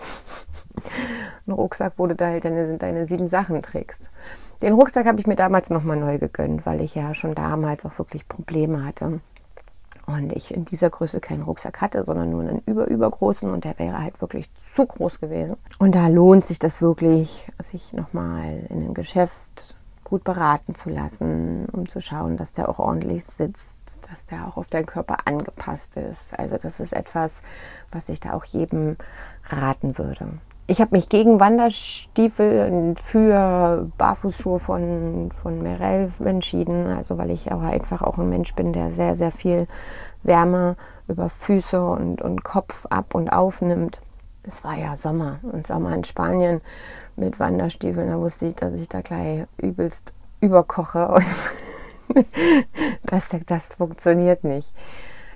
ein 1.47 1.53
Rucksack, 1.53 1.95
wo 1.97 2.07
du 2.07 2.15
da 2.15 2.29
halt 2.29 2.45
deine, 2.45 2.79
deine 2.79 3.07
sieben 3.07 3.29
Sachen 3.29 3.63
trägst. 3.63 4.11
Den 4.63 4.75
Rucksack 4.75 5.07
habe 5.07 5.19
ich 5.19 5.27
mir 5.27 5.35
damals 5.35 5.71
nochmal 5.71 5.97
neu 5.97 6.19
gegönnt, 6.19 6.65
weil 6.65 6.81
ich 6.83 6.95
ja 6.95 7.15
schon 7.15 7.35
damals 7.35 7.85
auch 7.85 7.99
wirklich 7.99 8.29
Probleme 8.29 8.85
hatte. 8.85 9.21
Und 10.07 10.33
ich 10.33 10.55
in 10.55 10.65
dieser 10.65 10.89
Größe 10.89 11.21
keinen 11.21 11.43
Rucksack 11.43 11.81
hatte, 11.81 12.05
sondern 12.05 12.31
nur 12.31 12.43
einen 12.43 12.63
über, 12.67 12.87
übergroßen 12.87 13.51
und 13.51 13.65
der 13.65 13.79
wäre 13.79 14.01
halt 14.01 14.21
wirklich 14.21 14.49
zu 14.57 14.87
groß 14.87 15.21
gewesen. 15.21 15.57
Und 15.79 15.95
da 15.95 16.07
lohnt 16.07 16.45
sich 16.45 16.61
das 16.61 16.81
wirklich, 16.81 17.49
sich 17.61 17.93
nochmal 17.93 18.67
in 18.69 18.89
ein 18.89 18.95
Geschäft 18.95 19.77
gut 20.05 20.23
beraten 20.23 20.75
zu 20.75 20.91
lassen, 20.91 21.67
um 21.73 21.89
zu 21.89 22.01
schauen, 22.01 22.37
dass 22.37 22.53
der 22.53 22.69
auch 22.69 22.79
ordentlich 22.79 23.25
sitzt, 23.25 23.65
dass 24.09 24.27
der 24.27 24.47
auch 24.47 24.57
auf 24.57 24.69
deinen 24.69 24.87
Körper 24.87 25.27
angepasst 25.27 25.97
ist. 25.97 26.39
Also 26.39 26.57
das 26.57 26.79
ist 26.79 26.93
etwas, 26.93 27.35
was 27.91 28.09
ich 28.09 28.21
da 28.21 28.35
auch 28.35 28.45
jedem 28.45 28.97
raten 29.49 29.99
würde. 29.99 30.29
Ich 30.67 30.81
habe 30.81 30.95
mich 30.95 31.09
gegen 31.09 31.41
Wanderstiefel 31.41 32.95
für 33.03 33.91
Barfußschuhe 33.99 34.59
von, 34.59 35.31
von 35.33 35.61
Merell 35.61 36.11
entschieden, 36.25 36.87
also 36.87 37.19
weil 37.19 37.31
ich 37.31 37.51
aber 37.51 37.65
einfach 37.65 38.03
auch 38.03 38.17
ein 38.19 38.29
Mensch 38.29 38.55
bin, 38.55 38.73
der 38.73 38.93
sehr, 38.93 39.17
sehr 39.17 39.33
viel 39.33 39.67
Wärme 40.23 40.77
über 41.09 41.29
Füße 41.29 41.85
und, 41.85 42.23
und 42.23 42.45
Kopf 42.45 42.87
ab 42.87 43.15
und 43.15 43.31
aufnimmt. 43.31 44.01
Es 44.45 44.65
war 44.65 44.77
ja 44.77 44.97
Sommer 44.97 45.41
und 45.43 45.67
Sommer 45.67 45.95
in 45.95 46.05
Spanien 46.05 46.61
mit 47.17 47.39
Wanderstiefeln, 47.41 48.09
da 48.09 48.19
wusste 48.19 48.47
ich, 48.47 48.55
dass 48.55 48.81
ich 48.81 48.89
da 48.89 49.01
gleich 49.01 49.47
übelst 49.59 50.13
überkoche 50.41 51.21
das, 53.07 53.31
das 53.47 53.75
funktioniert 53.75 54.45
nicht. 54.45 54.73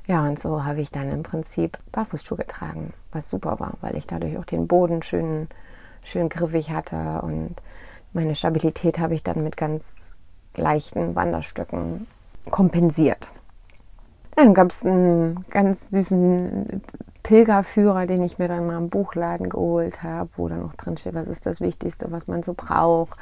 Ja, 0.06 0.22
und 0.22 0.38
so 0.38 0.64
habe 0.64 0.80
ich 0.80 0.90
dann 0.90 1.10
im 1.10 1.22
Prinzip 1.22 1.78
Barfußschuhe 1.90 2.38
getragen, 2.38 2.92
was 3.16 3.30
super 3.30 3.58
war, 3.58 3.74
weil 3.80 3.96
ich 3.96 4.06
dadurch 4.06 4.36
auch 4.38 4.44
den 4.44 4.66
Boden 4.66 5.02
schön, 5.02 5.48
schön 6.02 6.28
griffig 6.28 6.70
hatte 6.70 7.22
und 7.22 7.56
meine 8.12 8.34
Stabilität 8.34 8.98
habe 8.98 9.14
ich 9.14 9.22
dann 9.22 9.42
mit 9.42 9.56
ganz 9.56 9.94
leichten 10.56 11.14
Wanderstöcken 11.14 12.06
kompensiert. 12.50 13.32
Dann 14.36 14.54
gab 14.54 14.70
es 14.70 14.84
einen 14.84 15.44
ganz 15.50 15.90
süßen 15.90 16.82
Pilgerführer, 17.22 18.06
den 18.06 18.22
ich 18.22 18.38
mir 18.38 18.48
dann 18.48 18.66
mal 18.66 18.78
im 18.78 18.88
Buchladen 18.88 19.48
geholt 19.48 20.02
habe, 20.02 20.30
wo 20.36 20.48
dann 20.48 20.62
noch 20.62 20.74
drin 20.74 20.96
steht, 20.96 21.14
was 21.14 21.26
ist 21.26 21.46
das 21.46 21.60
Wichtigste, 21.60 22.10
was 22.12 22.26
man 22.26 22.42
so 22.42 22.54
braucht 22.54 23.18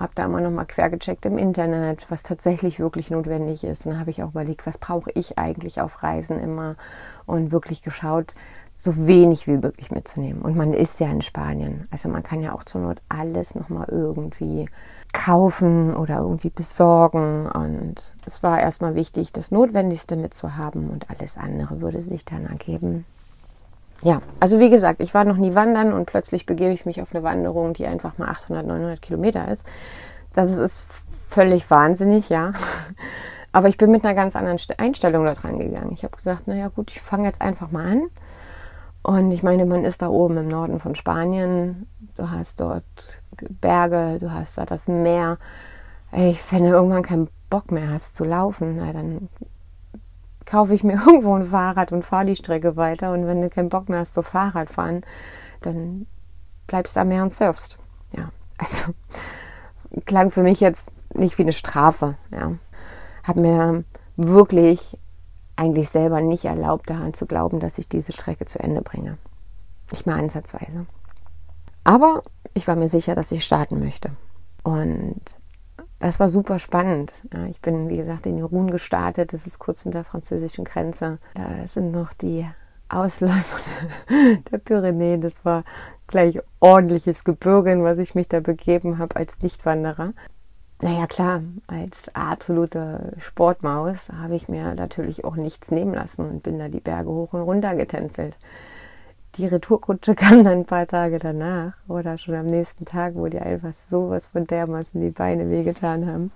habe 0.00 0.12
da 0.14 0.24
immer 0.24 0.40
noch 0.40 0.50
mal 0.50 0.64
quer 0.64 0.90
gecheckt 0.90 1.26
im 1.26 1.38
Internet, 1.38 2.06
was 2.10 2.22
tatsächlich 2.22 2.80
wirklich 2.80 3.10
notwendig 3.10 3.64
ist. 3.64 3.84
Und 3.84 3.92
dann 3.92 4.00
habe 4.00 4.10
ich 4.10 4.22
auch 4.22 4.30
überlegt, 4.30 4.66
was 4.66 4.78
brauche 4.78 5.10
ich 5.12 5.38
eigentlich 5.38 5.80
auf 5.80 6.02
Reisen 6.02 6.40
immer 6.40 6.76
und 7.26 7.52
wirklich 7.52 7.82
geschaut, 7.82 8.34
so 8.80 9.06
wenig 9.06 9.46
wie 9.46 9.58
möglich 9.58 9.90
mitzunehmen. 9.90 10.40
Und 10.42 10.56
man 10.56 10.72
ist 10.72 11.00
ja 11.00 11.08
in 11.08 11.20
Spanien, 11.20 11.86
also 11.90 12.08
man 12.08 12.22
kann 12.22 12.42
ja 12.42 12.54
auch 12.54 12.64
zur 12.64 12.80
Not 12.80 12.98
alles 13.08 13.54
noch 13.54 13.68
mal 13.68 13.86
irgendwie 13.90 14.68
kaufen 15.12 15.94
oder 15.94 16.18
irgendwie 16.18 16.50
besorgen. 16.50 17.46
Und 17.46 17.96
es 18.24 18.42
war 18.42 18.60
erstmal 18.60 18.94
wichtig, 18.94 19.32
das 19.32 19.50
Notwendigste 19.50 20.16
mitzuhaben 20.16 20.88
und 20.88 21.10
alles 21.10 21.36
andere 21.36 21.80
würde 21.80 22.00
sich 22.00 22.24
dann 22.24 22.46
ergeben 22.46 23.04
ja, 24.02 24.22
also 24.40 24.58
wie 24.58 24.70
gesagt, 24.70 25.00
ich 25.00 25.12
war 25.12 25.24
noch 25.24 25.36
nie 25.36 25.54
wandern 25.54 25.92
und 25.92 26.06
plötzlich 26.06 26.46
begebe 26.46 26.72
ich 26.72 26.86
mich 26.86 27.02
auf 27.02 27.14
eine 27.14 27.22
Wanderung, 27.22 27.74
die 27.74 27.86
einfach 27.86 28.16
mal 28.16 28.28
800, 28.28 28.66
900 28.66 29.02
Kilometer 29.02 29.48
ist. 29.48 29.64
Das 30.32 30.52
ist 30.52 30.80
völlig 31.28 31.70
wahnsinnig, 31.70 32.28
ja. 32.28 32.52
Aber 33.52 33.68
ich 33.68 33.76
bin 33.76 33.90
mit 33.90 34.04
einer 34.04 34.14
ganz 34.14 34.36
anderen 34.36 34.58
Einstellung 34.78 35.24
da 35.24 35.34
dran 35.34 35.58
gegangen. 35.58 35.92
Ich 35.92 36.04
habe 36.04 36.16
gesagt, 36.16 36.46
naja 36.46 36.68
gut, 36.68 36.90
ich 36.90 37.00
fange 37.00 37.26
jetzt 37.26 37.42
einfach 37.42 37.72
mal 37.72 37.84
an. 37.84 38.02
Und 39.02 39.32
ich 39.32 39.42
meine, 39.42 39.64
man 39.64 39.84
ist 39.84 40.02
da 40.02 40.08
oben 40.08 40.36
im 40.36 40.48
Norden 40.48 40.78
von 40.78 40.94
Spanien. 40.94 41.86
Du 42.16 42.30
hast 42.30 42.60
dort 42.60 42.84
Berge, 43.60 44.18
du 44.20 44.30
hast 44.32 44.58
da 44.58 44.64
das 44.64 44.88
Meer. 44.88 45.38
Ich, 46.12 46.40
wenn 46.52 46.64
du 46.64 46.70
irgendwann 46.70 47.02
keinen 47.02 47.28
Bock 47.48 47.72
mehr 47.72 47.90
hast 47.90 48.16
zu 48.16 48.24
laufen, 48.24 48.76
na, 48.76 48.92
dann 48.92 49.28
kaufe 50.44 50.74
ich 50.74 50.84
mir 50.84 50.94
irgendwo 51.06 51.34
ein 51.34 51.46
Fahrrad 51.46 51.92
und 51.92 52.04
fahre 52.04 52.26
die 52.26 52.36
Strecke 52.36 52.76
weiter. 52.76 53.12
Und 53.12 53.26
wenn 53.26 53.40
du 53.40 53.48
keinen 53.48 53.68
Bock 53.68 53.88
mehr 53.88 54.00
hast 54.00 54.14
zu 54.14 54.22
Fahrrad 54.22 54.68
fahren, 54.68 55.02
dann 55.62 56.06
bleibst 56.66 56.96
du 56.96 57.00
da 57.00 57.04
mehr 57.04 57.22
und 57.22 57.32
surfst. 57.32 57.78
Ja, 58.16 58.30
also 58.58 58.92
klang 60.04 60.30
für 60.30 60.42
mich 60.42 60.60
jetzt 60.60 60.92
nicht 61.14 61.38
wie 61.38 61.42
eine 61.42 61.52
Strafe. 61.52 62.16
Ja, 62.30 62.52
hat 63.22 63.36
mir 63.36 63.84
wirklich 64.16 64.96
eigentlich 65.60 65.90
selber 65.90 66.22
nicht 66.22 66.46
erlaubt, 66.46 66.88
daran 66.88 67.12
zu 67.12 67.26
glauben, 67.26 67.60
dass 67.60 67.76
ich 67.76 67.88
diese 67.88 68.12
Strecke 68.12 68.46
zu 68.46 68.58
Ende 68.58 68.80
bringe. 68.80 69.18
Nicht 69.90 70.06
mal 70.06 70.18
ansatzweise. 70.18 70.86
Aber 71.84 72.22
ich 72.54 72.66
war 72.66 72.76
mir 72.76 72.88
sicher, 72.88 73.14
dass 73.14 73.30
ich 73.30 73.44
starten 73.44 73.78
möchte. 73.78 74.10
Und 74.62 75.20
das 75.98 76.18
war 76.18 76.30
super 76.30 76.58
spannend. 76.58 77.12
Ja, 77.32 77.44
ich 77.44 77.60
bin, 77.60 77.90
wie 77.90 77.98
gesagt, 77.98 78.24
in 78.24 78.38
Irun 78.38 78.70
gestartet. 78.70 79.34
Das 79.34 79.46
ist 79.46 79.58
kurz 79.58 79.82
hinter 79.82 79.98
der 79.98 80.04
französischen 80.04 80.64
Grenze. 80.64 81.18
Da 81.34 81.66
sind 81.66 81.92
noch 81.92 82.14
die 82.14 82.46
Ausläufer 82.88 83.70
der 84.50 84.58
Pyrenäen. 84.58 85.20
Das 85.20 85.44
war 85.44 85.64
gleich 86.06 86.40
ordentliches 86.60 87.22
Gebirge, 87.22 87.72
in 87.72 87.84
was 87.84 87.98
ich 87.98 88.14
mich 88.14 88.28
da 88.28 88.40
begeben 88.40 88.98
habe 88.98 89.16
als 89.16 89.40
Nichtwanderer. 89.42 90.14
Naja, 90.82 91.06
klar, 91.06 91.42
als 91.66 92.08
absolute 92.14 93.12
Sportmaus 93.18 94.08
habe 94.08 94.34
ich 94.34 94.48
mir 94.48 94.74
natürlich 94.74 95.24
auch 95.24 95.36
nichts 95.36 95.70
nehmen 95.70 95.92
lassen 95.92 96.24
und 96.24 96.42
bin 96.42 96.58
da 96.58 96.68
die 96.68 96.80
Berge 96.80 97.10
hoch 97.10 97.34
und 97.34 97.42
runter 97.42 97.74
getänzelt. 97.74 98.34
Die 99.36 99.46
Retourkutsche 99.46 100.14
kam 100.16 100.42
dann 100.42 100.60
ein 100.60 100.64
paar 100.64 100.86
Tage 100.86 101.18
danach 101.18 101.74
oder 101.86 102.16
schon 102.16 102.34
am 102.34 102.46
nächsten 102.46 102.86
Tag, 102.86 103.14
wo 103.14 103.26
die 103.26 103.38
einfach 103.38 103.74
sowas 103.90 104.28
von 104.28 104.46
dermaßen 104.46 104.98
die 105.02 105.10
Beine 105.10 105.50
wehgetan 105.50 106.06
haben. 106.06 106.32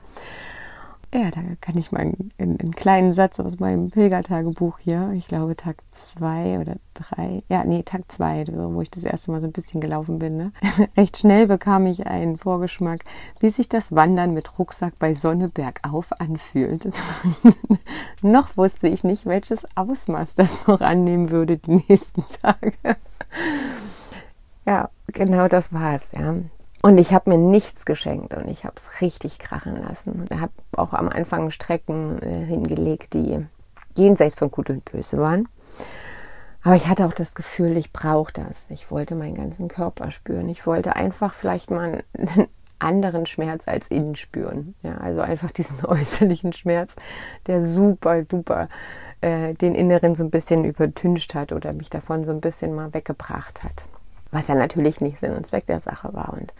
Ja, 1.15 1.31
da 1.31 1.43
kann 1.61 1.79
ich 1.79 1.93
mal 1.93 2.01
einen, 2.01 2.33
einen, 2.39 2.73
kleinen 2.73 3.13
Satz 3.13 3.39
aus 3.39 3.61
meinem 3.61 3.89
Pilgertagebuch 3.89 4.81
hier, 4.81 5.13
ich 5.13 5.29
glaube 5.29 5.55
Tag 5.55 5.77
zwei 5.93 6.59
oder 6.59 6.75
drei, 6.93 7.45
ja, 7.49 7.63
nee, 7.63 7.85
Tag 7.85 8.11
zwei, 8.11 8.45
wo 8.49 8.81
ich 8.81 8.91
das 8.91 9.05
erste 9.05 9.31
Mal 9.31 9.41
so 9.41 9.47
ein 9.47 9.53
bisschen 9.53 9.81
gelaufen 9.81 10.19
bin. 10.19 10.37
Ne? 10.37 10.53
Recht 10.97 11.17
schnell 11.17 11.47
bekam 11.47 11.87
ich 11.87 12.09
einen 12.09 12.37
Vorgeschmack, 12.37 13.05
wie 13.39 13.51
sich 13.51 13.69
das 13.69 13.95
Wandern 13.95 14.35
mit 14.35 14.59
Rucksack 14.59 14.99
bei 14.99 15.15
Sonne 15.15 15.49
bergauf 15.49 16.09
anfühlt. 16.19 16.89
noch 18.23 18.57
wusste 18.57 18.89
ich 18.89 19.05
nicht, 19.05 19.25
welches 19.25 19.69
Ausmaß 19.77 20.35
das 20.35 20.67
noch 20.67 20.81
annehmen 20.81 21.31
würde 21.31 21.59
die 21.59 21.85
nächsten 21.89 22.25
Tage. 22.43 22.73
ja, 24.67 24.91
genau 25.07 25.47
das 25.47 25.73
war 25.73 25.95
es, 25.95 26.11
ja. 26.11 26.35
Und 26.85 26.99
ich 26.99 27.15
habe 27.15 27.31
mir 27.31 27.39
nichts 27.39 27.87
geschenkt 27.87 28.35
und 28.35 28.47
ich 28.47 28.65
habe 28.65 28.75
es 28.77 29.01
richtig 29.01 29.39
krachen 29.39 29.75
lassen. 29.75 30.27
Ich 30.31 30.39
habe 30.39 30.53
auch 30.77 30.93
am 30.93 31.09
Anfang 31.09 31.51
Strecken 31.51 32.21
äh, 32.21 32.45
hingelegt, 32.45 33.15
die 33.15 33.39
jenseits 33.97 34.35
von 34.35 34.51
Gut 34.51 34.69
und 34.69 34.85
Böse 34.85 35.17
waren. 35.17 35.49
Aber 36.63 36.75
ich 36.75 36.87
hatte 36.87 37.07
auch 37.07 37.15
das 37.15 37.33
Gefühl, 37.33 37.79
ich 37.79 37.91
brauche 37.91 38.35
das. 38.35 38.59
Ich 38.69 38.91
wollte 38.91 39.15
meinen 39.15 39.35
ganzen 39.35 39.69
Körper 39.69 40.11
spüren. 40.11 40.51
Ich 40.51 40.67
wollte 40.67 40.95
einfach 40.95 41.33
vielleicht 41.33 41.71
mal 41.71 42.05
einen 42.19 42.49
anderen 42.79 43.25
Schmerz 43.25 43.67
als 43.67 43.89
innen 43.89 44.15
spüren. 44.15 44.75
Ja, 44.83 44.99
also 44.99 45.23
einfach 45.23 45.53
diesen 45.53 45.83
äußerlichen 45.87 46.53
Schmerz, 46.53 46.97
der 47.47 47.67
super, 47.67 48.25
duper 48.25 48.69
äh, 49.23 49.55
den 49.55 49.75
Inneren 49.75 50.17
so 50.17 50.23
ein 50.23 50.31
bisschen 50.31 50.67
übertüncht 50.67 51.35
hat 51.35 51.51
oder 51.51 51.75
mich 51.75 51.89
davon 51.89 52.25
so 52.25 52.31
ein 52.31 52.43
bisschen 52.43 52.75
mal 52.75 52.93
weggebracht 52.93 53.65
hat 53.65 53.87
was 54.35 54.49
ja 54.49 54.57
natürlich 54.57 55.01
nicht 55.01 55.21
Sinn 55.21 55.37
und 55.37 55.47
Zweck 55.47 55.67
der 55.67 55.79
Sache 55.79 56.13
war. 56.13 56.33
Und 56.33 56.53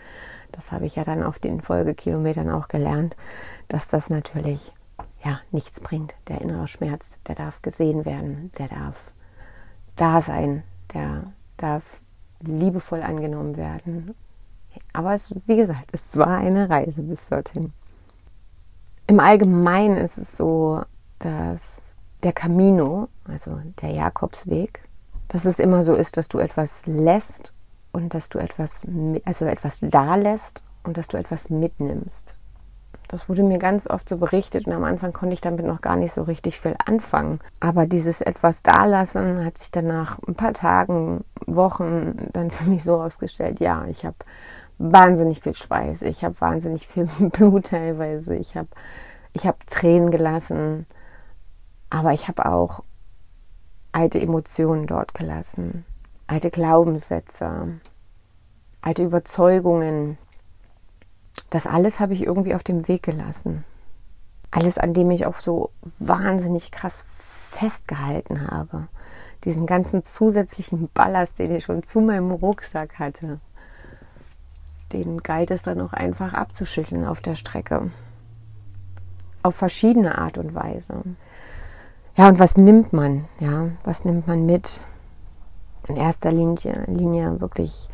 das 0.53 0.71
habe 0.71 0.87
ich 0.87 0.95
ja 0.95 1.03
dann 1.03 1.25
auf 1.25 1.41
den 1.41 1.61
Folgekilometern 1.61 2.49
auch 2.51 2.69
gelernt, 2.69 3.17
dass 3.67 3.89
das 3.89 4.09
natürlich 4.11 4.73
ja 5.25 5.41
nichts 5.51 5.81
bringt. 5.81 6.15
Der 6.29 6.41
innere 6.41 6.69
Schmerz, 6.69 7.05
der 7.27 7.35
darf 7.35 7.63
gesehen 7.63 8.05
werden, 8.05 8.53
der 8.59 8.69
darf 8.69 8.95
da 9.97 10.23
sein, 10.23 10.63
der 10.95 11.25
darf 11.57 11.83
liebevoll 12.41 13.03
angenommen 13.03 13.57
werden. 13.57 14.15
Aber 14.93 15.15
es, 15.15 15.35
wie 15.47 15.57
gesagt, 15.57 15.91
es 15.93 16.17
war 16.17 16.39
eine 16.39 16.71
Reise 16.71 17.03
bis 17.03 17.29
dorthin. 17.29 17.73
Im 19.09 19.19
Allgemeinen 19.19 19.97
ist 19.97 20.17
es 20.17 20.37
so, 20.37 20.83
dass 21.19 21.95
der 22.23 22.33
Camino, 22.33 23.09
also 23.25 23.57
der 23.83 23.91
Jakobsweg, 23.91 24.81
dass 25.27 25.45
es 25.45 25.59
immer 25.59 25.83
so 25.83 25.95
ist, 25.95 26.17
dass 26.17 26.29
du 26.29 26.39
etwas 26.39 26.87
lässt 26.87 27.53
und 27.95 28.13
dass 28.13 28.29
du 28.29 28.39
etwas, 28.39 28.83
also 29.25 29.45
etwas 29.45 29.79
da 29.81 30.17
lässt 30.17 30.65
und 30.83 30.99
dass 30.99 31.07
du 31.09 31.17
etwas 31.17 31.49
mitnimmst. 31.49 32.35
Das 33.07 33.29
wurde 33.29 33.45
mir 33.45 33.59
ganz 33.59 33.87
oft 33.87 34.09
so 34.09 34.17
berichtet 34.17 34.67
und 34.67 34.73
am 34.73 34.83
Anfang 34.83 35.13
konnte 35.13 35.35
ich 35.35 35.41
damit 35.41 35.65
noch 35.65 35.81
gar 35.81 35.95
nicht 35.95 36.13
so 36.13 36.23
richtig 36.23 36.59
viel 36.59 36.75
anfangen. 36.85 37.39
Aber 37.61 37.87
dieses 37.87 38.21
etwas 38.21 38.65
dalassen 38.65 39.45
hat 39.45 39.59
sich 39.59 39.71
dann 39.71 39.87
nach 39.87 40.19
ein 40.27 40.35
paar 40.35 40.55
Tagen, 40.55 41.25
Wochen 41.47 42.29
dann 42.33 42.51
für 42.51 42.69
mich 42.69 42.83
so 42.83 43.01
ausgestellt, 43.01 43.61
ja, 43.61 43.87
ich 43.87 44.05
habe 44.05 44.17
wahnsinnig 44.79 45.41
viel 45.41 45.55
Schweiß, 45.55 46.03
ich 46.03 46.25
habe 46.25 46.41
wahnsinnig 46.41 46.89
viel 46.89 47.07
Blut 47.31 47.67
teilweise, 47.67 48.35
ich 48.35 48.57
habe 48.57 48.69
ich 49.33 49.47
hab 49.47 49.65
Tränen 49.69 50.11
gelassen, 50.11 50.87
aber 51.91 52.13
ich 52.13 52.27
habe 52.27 52.47
auch 52.47 52.81
alte 53.93 54.21
Emotionen 54.21 54.89
dort 54.89 55.15
gelassen 55.15 55.85
alte 56.27 56.51
Glaubenssätze, 56.51 57.81
alte 58.81 59.03
Überzeugungen. 59.03 60.19
Das 61.51 61.67
alles 61.67 62.01
habe 62.01 62.15
ich 62.15 62.23
irgendwie 62.23 62.55
auf 62.55 62.63
dem 62.63 62.89
Weg 62.89 63.03
gelassen. 63.03 63.65
Alles, 64.51 64.79
an 64.79 64.95
dem 64.95 65.11
ich 65.11 65.27
auch 65.27 65.41
so 65.41 65.71
wahnsinnig 65.99 66.71
krass 66.71 67.05
festgehalten 67.09 68.51
habe. 68.51 68.89
Diesen 69.45 69.67
ganzen 69.67 70.05
zusätzlichen 70.05 70.89
Ballast, 70.95 71.39
den 71.39 71.55
ich 71.55 71.65
schon 71.65 71.83
zu 71.83 72.01
meinem 72.01 72.31
Rucksack 72.31 72.99
hatte. 72.99 73.41
Den 74.93 75.23
galt 75.23 75.51
es 75.51 75.63
dann 75.63 75.81
auch 75.81 75.93
einfach 75.93 76.33
abzuschütteln 76.35 77.05
auf 77.05 77.21
der 77.21 77.35
Strecke. 77.35 77.91
Auf 79.43 79.57
verschiedene 79.57 80.19
Art 80.19 80.39
und 80.39 80.55
Weise. 80.55 81.03
Ja, 82.17 82.29
und 82.29 82.39
was 82.39 82.57
nimmt 82.57 82.93
man? 82.93 83.25
Ja, 83.41 83.71
was 83.83 84.05
nimmt 84.05 84.27
man 84.27 84.47
mit? 84.47 84.87
In 85.89 85.97
erster 85.97 86.33
Linie, 86.33 86.85
Linie 86.87 87.41
wirklich 87.41 87.89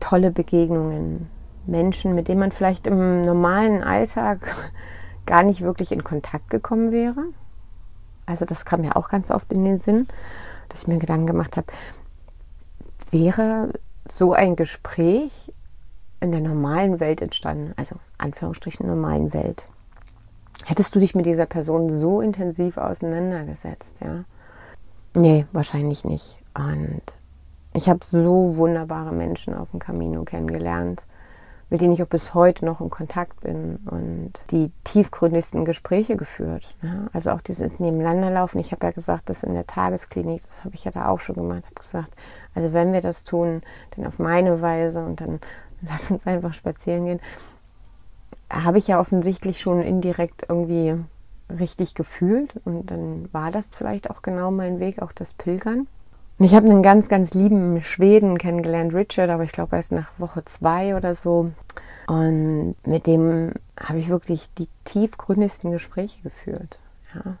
tolle 0.00 0.30
Begegnungen, 0.30 1.28
Menschen, 1.66 2.14
mit 2.14 2.28
denen 2.28 2.40
man 2.40 2.52
vielleicht 2.52 2.86
im 2.86 3.22
normalen 3.22 3.82
Alltag 3.82 4.72
gar 5.26 5.42
nicht 5.42 5.60
wirklich 5.60 5.92
in 5.92 6.04
Kontakt 6.04 6.50
gekommen 6.50 6.92
wäre. 6.92 7.24
Also 8.26 8.44
das 8.44 8.64
kam 8.64 8.80
mir 8.80 8.96
auch 8.96 9.08
ganz 9.08 9.30
oft 9.30 9.52
in 9.52 9.64
den 9.64 9.80
Sinn, 9.80 10.06
dass 10.68 10.82
ich 10.82 10.88
mir 10.88 10.98
Gedanken 10.98 11.26
gemacht 11.26 11.56
habe, 11.56 11.66
wäre 13.10 13.72
so 14.08 14.32
ein 14.32 14.56
Gespräch 14.56 15.52
in 16.20 16.32
der 16.32 16.40
normalen 16.40 17.00
Welt 17.00 17.20
entstanden, 17.20 17.72
also 17.76 17.96
Anführungsstrichen 18.18 18.86
normalen 18.86 19.34
Welt. 19.34 19.64
Hättest 20.64 20.94
du 20.94 21.00
dich 21.00 21.14
mit 21.14 21.26
dieser 21.26 21.46
Person 21.46 21.98
so 21.98 22.20
intensiv 22.20 22.76
auseinandergesetzt, 22.76 23.96
ja? 24.00 24.24
Nee, 25.14 25.46
wahrscheinlich 25.52 26.04
nicht. 26.04 26.41
Und 26.54 27.02
ich 27.74 27.88
habe 27.88 28.00
so 28.04 28.56
wunderbare 28.56 29.12
Menschen 29.12 29.54
auf 29.54 29.70
dem 29.70 29.80
Camino 29.80 30.24
kennengelernt, 30.24 31.06
mit 31.70 31.80
denen 31.80 31.94
ich 31.94 32.02
auch 32.02 32.08
bis 32.08 32.34
heute 32.34 32.66
noch 32.66 32.82
in 32.82 32.90
Kontakt 32.90 33.40
bin 33.40 33.76
und 33.90 34.32
die 34.50 34.70
tiefgründigsten 34.84 35.64
Gespräche 35.64 36.16
geführt. 36.16 36.74
Ja, 36.82 37.06
also 37.14 37.30
auch 37.30 37.40
dieses 37.40 37.78
Nebeneinanderlaufen. 37.78 38.60
Ich 38.60 38.72
habe 38.72 38.86
ja 38.86 38.92
gesagt, 38.92 39.30
das 39.30 39.42
in 39.42 39.54
der 39.54 39.66
Tagesklinik, 39.66 40.42
das 40.46 40.64
habe 40.64 40.74
ich 40.74 40.84
ja 40.84 40.90
da 40.90 41.08
auch 41.08 41.20
schon 41.20 41.36
gemacht, 41.36 41.64
habe 41.64 41.74
gesagt, 41.76 42.10
also 42.54 42.74
wenn 42.74 42.92
wir 42.92 43.00
das 43.00 43.24
tun, 43.24 43.62
dann 43.96 44.06
auf 44.06 44.18
meine 44.18 44.60
Weise 44.60 45.02
und 45.02 45.22
dann 45.22 45.40
lass 45.80 46.10
uns 46.10 46.26
einfach 46.26 46.52
spazieren 46.52 47.06
gehen. 47.06 47.20
Habe 48.50 48.76
ich 48.76 48.88
ja 48.88 49.00
offensichtlich 49.00 49.58
schon 49.58 49.80
indirekt 49.80 50.44
irgendwie 50.50 50.96
richtig 51.58 51.94
gefühlt 51.94 52.54
und 52.66 52.90
dann 52.90 53.32
war 53.32 53.50
das 53.50 53.70
vielleicht 53.72 54.10
auch 54.10 54.20
genau 54.20 54.50
mein 54.50 54.78
Weg, 54.78 55.00
auch 55.00 55.12
das 55.12 55.32
Pilgern. 55.32 55.86
Und 56.42 56.46
ich 56.46 56.56
habe 56.56 56.68
einen 56.68 56.82
ganz, 56.82 57.08
ganz 57.08 57.34
lieben 57.34 57.84
Schweden 57.84 58.36
kennengelernt, 58.36 58.92
Richard, 58.92 59.30
aber 59.30 59.44
ich 59.44 59.52
glaube 59.52 59.76
erst 59.76 59.92
nach 59.92 60.10
Woche 60.18 60.44
zwei 60.44 60.96
oder 60.96 61.14
so. 61.14 61.52
Und 62.08 62.74
mit 62.84 63.06
dem 63.06 63.52
habe 63.78 64.00
ich 64.00 64.08
wirklich 64.08 64.48
die 64.58 64.66
tiefgründigsten 64.84 65.70
Gespräche 65.70 66.20
geführt. 66.22 66.80
Ja. 67.14 67.36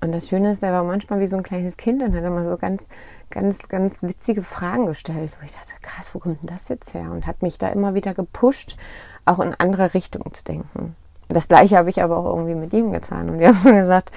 Und 0.00 0.12
das 0.12 0.28
Schöne 0.28 0.52
ist, 0.52 0.62
er 0.62 0.72
war 0.72 0.84
manchmal 0.84 1.18
wie 1.18 1.26
so 1.26 1.36
ein 1.36 1.42
kleines 1.42 1.76
Kind 1.76 2.00
und 2.00 2.14
hat 2.14 2.22
immer 2.22 2.44
so 2.44 2.56
ganz, 2.56 2.84
ganz, 3.30 3.66
ganz 3.66 4.04
witzige 4.04 4.44
Fragen 4.44 4.86
gestellt. 4.86 5.32
Wo 5.40 5.44
ich 5.44 5.50
dachte, 5.54 5.72
krass, 5.82 6.14
wo 6.14 6.20
kommt 6.20 6.40
denn 6.40 6.54
das 6.54 6.68
jetzt 6.68 6.94
her? 6.94 7.10
Und 7.10 7.26
hat 7.26 7.42
mich 7.42 7.58
da 7.58 7.70
immer 7.70 7.94
wieder 7.94 8.14
gepusht, 8.14 8.76
auch 9.24 9.40
in 9.40 9.52
andere 9.52 9.94
Richtungen 9.94 10.32
zu 10.32 10.44
denken. 10.44 10.94
Das 11.28 11.48
gleiche 11.48 11.76
habe 11.76 11.90
ich 11.90 12.02
aber 12.02 12.16
auch 12.16 12.26
irgendwie 12.26 12.54
mit 12.54 12.72
ihm 12.72 12.90
getan. 12.90 13.28
Und 13.28 13.38
wir 13.38 13.48
haben 13.48 13.76
gesagt, 13.76 14.10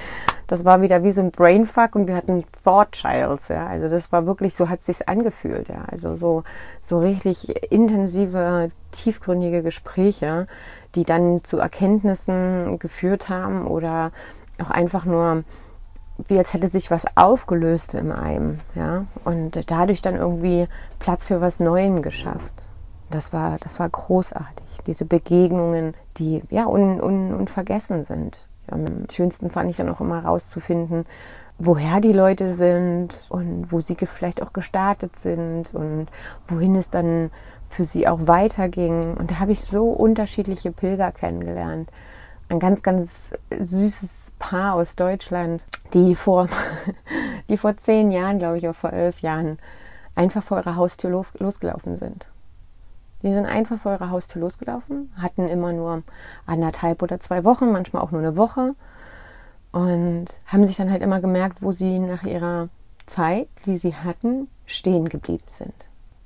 das 0.47 0.65
war 0.65 0.81
wieder 0.81 1.03
wie 1.03 1.11
so 1.11 1.21
ein 1.21 1.31
Brainfuck 1.31 1.95
und 1.95 2.07
wir 2.07 2.15
hatten 2.15 2.43
Thought 2.63 2.91
Childs, 2.91 3.49
ja. 3.49 3.67
Also 3.67 3.89
das 3.89 4.11
war 4.11 4.25
wirklich, 4.25 4.55
so 4.55 4.69
hat 4.69 4.79
es 4.79 4.85
sich 4.85 5.07
angefühlt, 5.09 5.69
ja. 5.69 5.85
Also 5.89 6.15
so, 6.15 6.43
so 6.81 6.99
richtig 6.99 7.71
intensive, 7.71 8.69
tiefgründige 8.91 9.61
Gespräche, 9.61 10.45
die 10.95 11.03
dann 11.03 11.43
zu 11.43 11.57
Erkenntnissen 11.57 12.79
geführt 12.79 13.29
haben 13.29 13.67
oder 13.67 14.11
auch 14.61 14.69
einfach 14.69 15.05
nur, 15.05 15.43
wie 16.27 16.37
als 16.37 16.53
hätte 16.53 16.67
sich 16.67 16.91
was 16.91 17.05
aufgelöst 17.15 17.93
in 17.93 18.11
einem, 18.11 18.59
ja. 18.75 19.05
Und 19.25 19.69
dadurch 19.69 20.01
dann 20.01 20.15
irgendwie 20.15 20.67
Platz 20.99 21.27
für 21.27 21.41
was 21.41 21.59
Neuem 21.59 22.01
geschafft. 22.01 22.51
Das 23.11 23.33
war, 23.33 23.57
das 23.59 23.79
war 23.79 23.89
großartig. 23.89 24.65
Diese 24.87 25.05
Begegnungen, 25.05 25.93
die 26.17 26.41
ja 26.49 26.65
un, 26.65 27.01
un, 27.01 27.33
unvergessen 27.33 28.03
sind. 28.03 28.39
Am 28.67 28.85
schönsten 29.11 29.49
fand 29.49 29.69
ich 29.69 29.77
dann 29.77 29.89
auch 29.89 30.01
immer 30.01 30.23
herauszufinden, 30.23 31.05
woher 31.57 31.99
die 31.99 32.13
Leute 32.13 32.53
sind 32.53 33.25
und 33.29 33.71
wo 33.71 33.81
sie 33.81 33.95
vielleicht 33.95 34.41
auch 34.41 34.53
gestartet 34.53 35.17
sind 35.19 35.73
und 35.73 36.07
wohin 36.47 36.75
es 36.75 36.89
dann 36.89 37.31
für 37.69 37.83
sie 37.83 38.07
auch 38.07 38.27
weiterging. 38.27 39.15
Und 39.15 39.31
da 39.31 39.39
habe 39.39 39.51
ich 39.51 39.61
so 39.61 39.89
unterschiedliche 39.89 40.71
Pilger 40.71 41.11
kennengelernt. 41.11 41.89
Ein 42.49 42.59
ganz, 42.59 42.81
ganz 42.81 43.33
süßes 43.57 44.09
Paar 44.39 44.73
aus 44.75 44.95
Deutschland, 44.95 45.63
die 45.93 46.15
vor, 46.15 46.47
die 47.49 47.57
vor 47.57 47.77
zehn 47.77 48.11
Jahren, 48.11 48.39
glaube 48.39 48.57
ich, 48.57 48.67
auch 48.67 48.75
vor 48.75 48.91
elf 48.91 49.19
Jahren, 49.19 49.59
einfach 50.15 50.43
vor 50.43 50.57
ihrer 50.57 50.75
Haustür 50.75 51.11
los, 51.11 51.27
losgelaufen 51.37 51.97
sind. 51.97 52.25
Die 53.23 53.33
sind 53.33 53.45
einfach 53.45 53.77
vor 53.77 53.93
ihrer 53.93 54.09
Haustür 54.09 54.41
losgelaufen, 54.41 55.11
hatten 55.17 55.47
immer 55.47 55.73
nur 55.73 56.03
anderthalb 56.45 57.01
oder 57.01 57.19
zwei 57.19 57.43
Wochen, 57.43 57.71
manchmal 57.71 58.01
auch 58.01 58.11
nur 58.11 58.21
eine 58.21 58.35
Woche 58.35 58.75
und 59.71 60.25
haben 60.47 60.67
sich 60.67 60.77
dann 60.77 60.91
halt 60.91 61.01
immer 61.01 61.21
gemerkt, 61.21 61.61
wo 61.61 61.71
sie 61.71 61.99
nach 61.99 62.23
ihrer 62.23 62.69
Zeit, 63.05 63.47
die 63.65 63.77
sie 63.77 63.95
hatten, 63.95 64.47
stehen 64.65 65.09
geblieben 65.09 65.45
sind. 65.49 65.73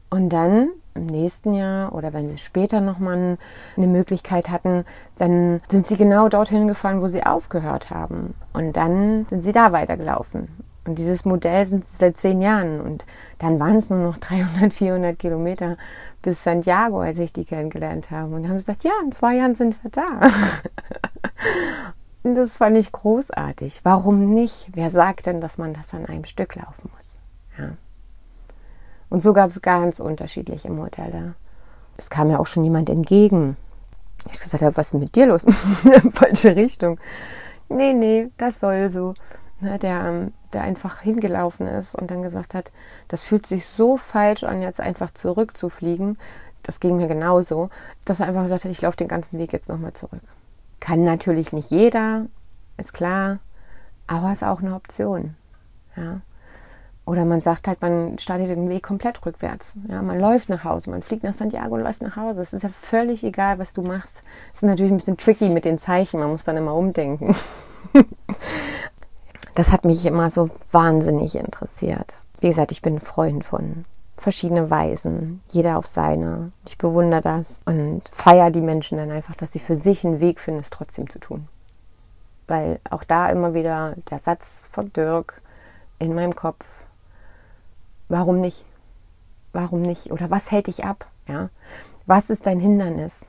Und 0.10 0.30
dann 0.30 0.70
im 0.94 1.08
nächsten 1.08 1.54
Jahr 1.54 1.94
oder 1.94 2.14
wenn 2.14 2.30
sie 2.30 2.38
später 2.38 2.80
nochmal 2.80 3.38
eine 3.76 3.88
Möglichkeit 3.88 4.50
hatten, 4.50 4.86
dann 5.18 5.62
sind 5.70 5.88
sie 5.88 5.98
genau 5.98 6.30
dorthin 6.30 6.68
gefahren, 6.68 7.02
wo 7.02 7.08
sie 7.08 7.24
aufgehört 7.24 7.90
haben. 7.90 8.34
Und 8.54 8.78
dann 8.78 9.26
sind 9.30 9.44
sie 9.44 9.52
da 9.52 9.72
weitergelaufen. 9.72 10.48
Und 10.86 11.00
dieses 11.00 11.26
Modell 11.26 11.66
sind 11.66 11.86
sie 11.88 11.98
seit 11.98 12.18
zehn 12.18 12.42
Jahren. 12.42 12.80
Und 12.80 13.06
dann 13.40 13.60
waren 13.60 13.78
es 13.78 13.90
nur 13.90 14.00
noch 14.00 14.18
300, 14.18 14.72
400 14.72 15.20
Kilometer 15.20 15.78
bis 16.26 16.44
Santiago, 16.44 17.02
als 17.02 17.20
ich 17.20 17.32
die 17.32 17.46
kennengelernt 17.46 18.10
habe. 18.10 18.36
Und 18.36 18.48
haben 18.48 18.56
gesagt, 18.56 18.84
ja, 18.84 18.92
in 19.04 19.12
zwei 19.12 19.36
Jahren 19.36 19.54
sind 19.54 19.82
wir 19.84 19.92
da. 19.92 20.22
Und 22.24 22.34
das 22.34 22.58
fand 22.58 22.76
ich 22.76 22.92
großartig. 22.92 23.82
Warum 23.84 24.34
nicht? 24.34 24.70
Wer 24.74 24.90
sagt 24.90 25.28
denn, 25.28 25.40
dass 25.40 25.60
man 25.60 25.76
das 25.76 25.94
an 25.94 26.08
einem 26.08 26.26
Stück 26.26 26.56
laufen 26.56 26.90
muss? 26.96 27.20
Ja. 27.60 27.78
Und 29.12 29.22
so 29.22 29.34
gab 29.34 29.52
es 29.52 29.62
ganz 29.62 30.00
unterschiedliche 30.00 30.72
Modelle. 30.72 31.36
Es 31.96 32.10
kam 32.10 32.32
ja 32.32 32.40
auch 32.40 32.48
schon 32.48 32.64
jemand 32.64 32.90
entgegen. 32.90 33.56
Ich 34.32 34.42
gesagt 34.42 34.64
habe, 34.64 34.76
was 34.76 34.88
ist 34.88 35.00
mit 35.00 35.16
dir 35.16 35.28
los? 35.28 35.46
Falsche 36.14 36.56
Richtung. 36.56 37.00
Nee, 37.70 37.94
nee, 37.94 38.32
das 38.38 38.60
soll 38.60 38.90
so. 38.90 39.14
Ne, 39.62 39.80
der, 39.80 40.06
ähm, 40.06 40.34
der 40.52 40.64
einfach 40.64 41.00
hingelaufen 41.00 41.68
ist 41.68 41.96
und 41.96 42.12
dann 42.12 42.22
gesagt 42.22 42.54
hat, 42.54 42.72
das 43.08 43.24
fühlt 43.24 43.46
sich 43.46 43.66
so 43.66 43.96
falsch 43.96 44.44
an, 44.44 44.62
jetzt 44.62 44.82
einfach 44.82 45.12
zurückzufliegen. 45.12 46.18
Das 46.62 46.82
ging 46.82 46.98
mir 46.98 47.08
genauso, 47.08 47.70
dass 48.04 48.20
er 48.20 48.28
einfach 48.28 48.44
gesagt 48.44 48.66
hat, 48.66 48.72
ich 48.72 48.82
laufe 48.82 48.98
den 48.98 49.08
ganzen 49.08 49.40
Weg 49.40 49.54
jetzt 49.54 49.70
nochmal 49.70 49.94
zurück. 49.94 50.22
Kann 50.82 51.06
natürlich 51.06 51.54
nicht 51.54 51.72
jeder, 51.72 52.26
ist 52.78 52.94
klar, 52.94 53.40
aber 54.08 54.34
ist 54.34 54.44
auch 54.44 54.62
eine 54.62 54.76
Option. 54.76 55.36
Ja. 55.96 56.20
Oder 57.06 57.24
man 57.24 57.40
sagt 57.40 57.68
halt, 57.68 57.82
man 57.82 58.18
startet 58.18 58.50
den 58.50 58.68
Weg 58.68 58.84
komplett 58.84 59.24
rückwärts. 59.26 59.78
Ja, 59.88 60.02
man 60.02 60.20
läuft 60.20 60.50
nach 60.50 60.64
Hause, 60.64 60.90
man 60.90 61.04
fliegt 61.04 61.24
nach 61.24 61.36
Santiago 61.36 61.76
und 61.76 61.82
läuft 61.82 62.02
nach 62.02 62.16
Hause. 62.16 62.42
Es 62.42 62.52
ist 62.52 62.64
ja 62.64 62.70
völlig 62.70 63.24
egal, 63.24 63.60
was 63.60 63.74
du 63.74 63.84
machst. 63.84 64.24
Es 64.54 64.64
ist 64.64 64.68
natürlich 64.68 64.92
ein 64.92 64.98
bisschen 64.98 65.18
tricky 65.18 65.50
mit 65.50 65.66
den 65.66 65.78
Zeichen, 65.78 66.20
man 66.20 66.32
muss 66.32 66.44
dann 66.44 66.58
immer 66.58 66.74
umdenken. 66.74 67.34
das 69.56 69.72
hat 69.72 69.86
mich 69.86 70.06
immer 70.06 70.30
so 70.30 70.50
wahnsinnig 70.72 71.36
interessiert. 71.36 72.22
Wie 72.40 72.50
gesagt, 72.50 72.72
ich 72.72 72.82
bin 72.82 72.96
ein 72.96 73.00
Freund 73.00 73.44
von 73.44 73.86
verschiedenen 74.18 74.70
Weisen, 74.70 75.42
jeder 75.50 75.78
auf 75.78 75.88
seine. 75.88 76.52
Ich 76.66 76.78
bewundere 76.78 77.22
das 77.22 77.60
und 77.66 78.04
feiere 78.12 78.52
die 78.52 78.62
Menschen 78.62 78.98
dann 78.98 79.12
einfach, 79.12 79.36
dass 79.36 79.52
sie 79.52 79.60
für 79.60 79.76
sich 79.76 80.06
einen 80.06 80.20
Weg 80.20 80.40
finden, 80.40 80.62
es 80.62 80.70
trotzdem 80.70 81.10
zu 81.10 81.20
tun. 81.20 81.48
Weil 82.48 82.80
auch 82.90 83.04
da 83.04 83.30
immer 83.30 83.54
wieder 83.54 83.96
der 84.10 84.20
Satz 84.20 84.68
von 84.72 84.94
Dirk 84.94 85.42
in 86.00 86.14
meinem 86.14 86.36
Kopf, 86.36 86.66
Warum 88.08 88.40
nicht? 88.40 88.64
Warum 89.52 89.82
nicht? 89.82 90.12
Oder 90.12 90.30
was 90.30 90.52
hält 90.52 90.68
dich 90.68 90.84
ab? 90.84 91.08
Ja? 91.28 91.50
Was 92.06 92.30
ist 92.30 92.46
dein 92.46 92.60
Hindernis? 92.60 93.22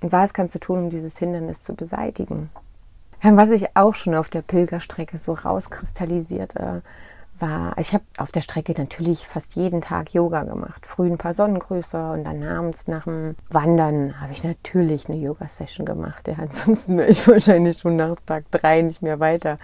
Und 0.00 0.10
was 0.10 0.34
kannst 0.34 0.54
du 0.54 0.58
tun, 0.58 0.84
um 0.84 0.90
dieses 0.90 1.16
Hindernis 1.18 1.62
zu 1.62 1.74
beseitigen? 1.74 2.50
Was 3.26 3.50
ich 3.50 3.74
auch 3.74 3.94
schon 3.94 4.14
auf 4.14 4.28
der 4.28 4.42
Pilgerstrecke 4.42 5.16
so 5.16 5.32
rauskristallisierte, 5.32 6.82
war, 7.40 7.76
ich 7.78 7.94
habe 7.94 8.04
auf 8.18 8.30
der 8.30 8.42
Strecke 8.42 8.74
natürlich 8.76 9.26
fast 9.26 9.56
jeden 9.56 9.80
Tag 9.80 10.12
Yoga 10.12 10.44
gemacht. 10.44 10.84
Früh 10.84 11.06
ein 11.06 11.18
paar 11.18 11.32
Sonnengrüße 11.32 12.12
und 12.12 12.24
dann 12.24 12.42
abends 12.42 12.86
nach 12.86 13.04
dem 13.04 13.34
Wandern 13.48 14.20
habe 14.20 14.32
ich 14.32 14.44
natürlich 14.44 15.08
eine 15.08 15.18
Yoga-Session 15.18 15.86
gemacht. 15.86 16.28
Ja, 16.28 16.34
ansonsten 16.38 16.98
wäre 16.98 17.08
ich 17.08 17.26
wahrscheinlich 17.26 17.78
schon 17.78 17.96
nach 17.96 18.14
Tag 18.26 18.44
drei 18.50 18.82
nicht 18.82 19.02
mehr 19.02 19.20
weiter 19.20 19.56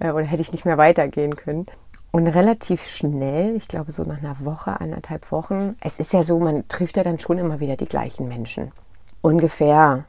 äh, 0.00 0.10
oder 0.10 0.24
hätte 0.24 0.42
ich 0.42 0.52
nicht 0.52 0.64
mehr 0.64 0.78
weitergehen 0.78 1.34
können. 1.34 1.64
Und 2.10 2.26
relativ 2.26 2.86
schnell, 2.86 3.56
ich 3.56 3.68
glaube 3.68 3.90
so 3.90 4.02
nach 4.02 4.18
einer 4.18 4.36
Woche, 4.40 4.80
anderthalb 4.80 5.32
Wochen, 5.32 5.76
es 5.80 5.98
ist 5.98 6.12
ja 6.12 6.22
so, 6.22 6.38
man 6.38 6.68
trifft 6.68 6.96
ja 6.96 7.02
dann 7.02 7.18
schon 7.18 7.38
immer 7.38 7.58
wieder 7.60 7.76
die 7.76 7.86
gleichen 7.86 8.28
Menschen. 8.28 8.70
Ungefähr. 9.20 10.04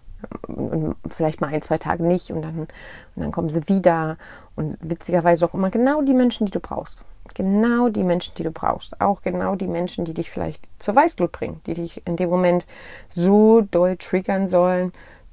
Und 0.47 0.95
vielleicht 1.09 1.41
mal 1.41 1.47
ein, 1.47 1.61
zwei 1.61 1.77
Tage 1.77 2.03
nicht 2.03 2.31
und 2.31 2.41
dann, 2.41 2.59
und 2.59 2.69
dann 3.15 3.31
kommen 3.31 3.49
sie 3.49 3.67
wieder. 3.67 4.17
Und 4.55 4.77
witzigerweise 4.81 5.45
auch 5.45 5.53
immer 5.53 5.69
genau 5.69 6.01
die 6.01 6.13
Menschen, 6.13 6.45
die 6.45 6.51
du 6.51 6.59
brauchst. 6.59 6.99
Genau 7.33 7.89
die 7.89 8.03
Menschen, 8.03 8.33
die 8.37 8.43
du 8.43 8.51
brauchst. 8.51 8.99
Auch 8.99 9.21
genau 9.21 9.55
die 9.55 9.67
Menschen, 9.67 10.05
die 10.05 10.13
dich 10.13 10.29
vielleicht 10.31 10.67
zur 10.79 10.95
Weißglut 10.95 11.31
bringen, 11.31 11.61
die 11.65 11.75
dich 11.75 12.05
in 12.05 12.15
dem 12.15 12.29
Moment 12.29 12.65
so 13.09 13.61
doll 13.61 13.97
triggern 13.97 14.47
sollen, 14.47 14.91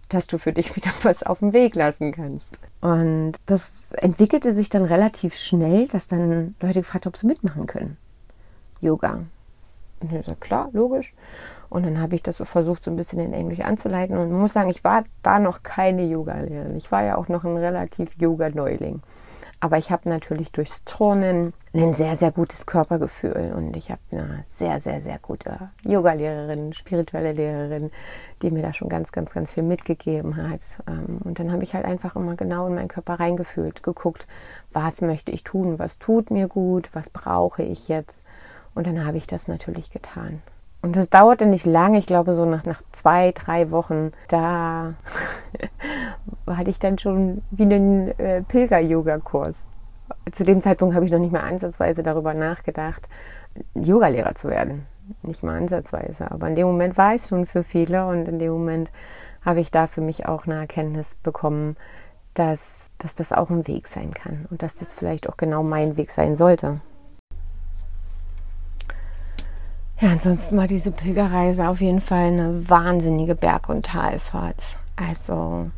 dass 0.08 0.26
du 0.26 0.38
für 0.38 0.52
dich 0.52 0.76
wieder 0.76 0.90
was 1.02 1.22
auf 1.22 1.40
den 1.40 1.52
Weg 1.52 1.74
lassen 1.74 2.12
kannst. 2.12 2.60
Und 2.80 3.34
das 3.46 3.86
entwickelte 3.92 4.54
sich 4.54 4.68
dann 4.68 4.84
relativ 4.84 5.34
schnell, 5.34 5.88
dass 5.88 6.06
dann 6.06 6.54
Leute 6.60 6.80
gefragt 6.80 7.06
haben, 7.06 7.10
ob 7.10 7.16
sie 7.16 7.26
mitmachen 7.26 7.66
können. 7.66 7.96
Yoga. 8.80 9.24
Und 10.00 10.12
ich 10.12 10.26
sagte, 10.26 10.40
klar, 10.40 10.68
logisch. 10.72 11.14
Und 11.68 11.84
dann 11.84 12.00
habe 12.00 12.14
ich 12.14 12.22
das 12.22 12.36
so 12.36 12.44
versucht, 12.44 12.84
so 12.84 12.90
ein 12.90 12.96
bisschen 12.96 13.18
in 13.18 13.32
Englisch 13.32 13.60
anzuleiten. 13.60 14.16
Und 14.16 14.32
muss 14.32 14.52
sagen, 14.52 14.70
ich 14.70 14.84
war 14.84 15.04
da 15.22 15.38
noch 15.38 15.62
keine 15.62 16.04
Yoga-Lehrerin. 16.04 16.76
Ich 16.76 16.92
war 16.92 17.02
ja 17.02 17.16
auch 17.16 17.28
noch 17.28 17.44
ein 17.44 17.56
relativ 17.56 18.10
Yoga-Neuling. 18.20 19.02
Aber 19.58 19.78
ich 19.78 19.90
habe 19.90 20.08
natürlich 20.08 20.52
durchs 20.52 20.84
Turnen 20.84 21.54
ein 21.74 21.94
sehr, 21.94 22.14
sehr 22.16 22.30
gutes 22.30 22.66
Körpergefühl 22.66 23.54
und 23.56 23.76
ich 23.76 23.90
habe 23.90 24.00
eine 24.12 24.44
sehr, 24.46 24.80
sehr, 24.80 25.00
sehr 25.00 25.18
gute 25.18 25.70
Yoga-Lehrerin, 25.84 26.74
spirituelle 26.74 27.32
Lehrerin, 27.32 27.90
die 28.42 28.50
mir 28.50 28.62
da 28.62 28.74
schon 28.74 28.88
ganz, 28.88 29.12
ganz, 29.12 29.32
ganz 29.32 29.52
viel 29.52 29.62
mitgegeben 29.62 30.36
hat. 30.36 30.60
Ähm, 30.86 31.20
und 31.24 31.38
dann 31.38 31.52
habe 31.52 31.62
ich 31.62 31.74
halt 31.74 31.86
einfach 31.86 32.16
immer 32.16 32.36
genau 32.36 32.66
in 32.66 32.74
meinen 32.74 32.88
Körper 32.88 33.14
reingefühlt, 33.14 33.82
geguckt, 33.82 34.26
was 34.72 35.00
möchte 35.00 35.32
ich 35.32 35.42
tun, 35.42 35.78
was 35.78 35.98
tut 35.98 36.30
mir 36.30 36.48
gut, 36.48 36.90
was 36.92 37.08
brauche 37.08 37.62
ich 37.62 37.88
jetzt. 37.88 38.25
Und 38.76 38.86
dann 38.86 39.04
habe 39.04 39.16
ich 39.16 39.26
das 39.26 39.48
natürlich 39.48 39.90
getan. 39.90 40.42
Und 40.82 40.94
das 40.94 41.08
dauerte 41.08 41.46
nicht 41.46 41.64
lange, 41.64 41.98
ich 41.98 42.06
glaube 42.06 42.34
so 42.34 42.44
nach, 42.44 42.64
nach 42.64 42.82
zwei, 42.92 43.32
drei 43.32 43.70
Wochen, 43.70 44.12
da 44.28 44.94
hatte 46.46 46.70
ich 46.70 46.78
dann 46.78 46.98
schon 46.98 47.42
wie 47.50 47.62
einen 47.62 48.16
äh, 48.20 48.42
Pilger-Yoga-Kurs. 48.42 49.70
Zu 50.30 50.44
dem 50.44 50.60
Zeitpunkt 50.60 50.94
habe 50.94 51.06
ich 51.06 51.10
noch 51.10 51.18
nicht 51.18 51.32
mal 51.32 51.40
ansatzweise 51.40 52.02
darüber 52.02 52.34
nachgedacht, 52.34 53.08
Yogalehrer 53.74 54.34
zu 54.34 54.48
werden. 54.48 54.86
Nicht 55.22 55.42
mal 55.42 55.56
ansatzweise. 55.56 56.30
Aber 56.30 56.46
in 56.46 56.54
dem 56.54 56.66
Moment 56.66 56.98
war 56.98 57.14
es 57.14 57.28
schon 57.28 57.46
für 57.46 57.62
viele 57.62 58.06
und 58.06 58.28
in 58.28 58.38
dem 58.38 58.52
Moment 58.52 58.90
habe 59.42 59.60
ich 59.60 59.70
da 59.70 59.86
für 59.86 60.02
mich 60.02 60.26
auch 60.26 60.44
eine 60.46 60.56
Erkenntnis 60.56 61.16
bekommen, 61.22 61.76
dass, 62.34 62.90
dass 62.98 63.14
das 63.14 63.32
auch 63.32 63.48
ein 63.48 63.66
Weg 63.66 63.88
sein 63.88 64.12
kann 64.12 64.46
und 64.50 64.62
dass 64.62 64.76
das 64.76 64.92
vielleicht 64.92 65.28
auch 65.28 65.38
genau 65.38 65.62
mein 65.62 65.96
Weg 65.96 66.10
sein 66.10 66.36
sollte. 66.36 66.80
Ja, 69.98 70.10
ansonsten 70.10 70.58
war 70.58 70.66
diese 70.66 70.90
Pilgerreise 70.90 71.68
auf 71.68 71.80
jeden 71.80 72.02
Fall 72.02 72.26
eine 72.26 72.68
wahnsinnige 72.68 73.34
Berg- 73.34 73.70
und 73.70 73.86
Talfahrt. 73.86 74.62
Also, 74.94 75.70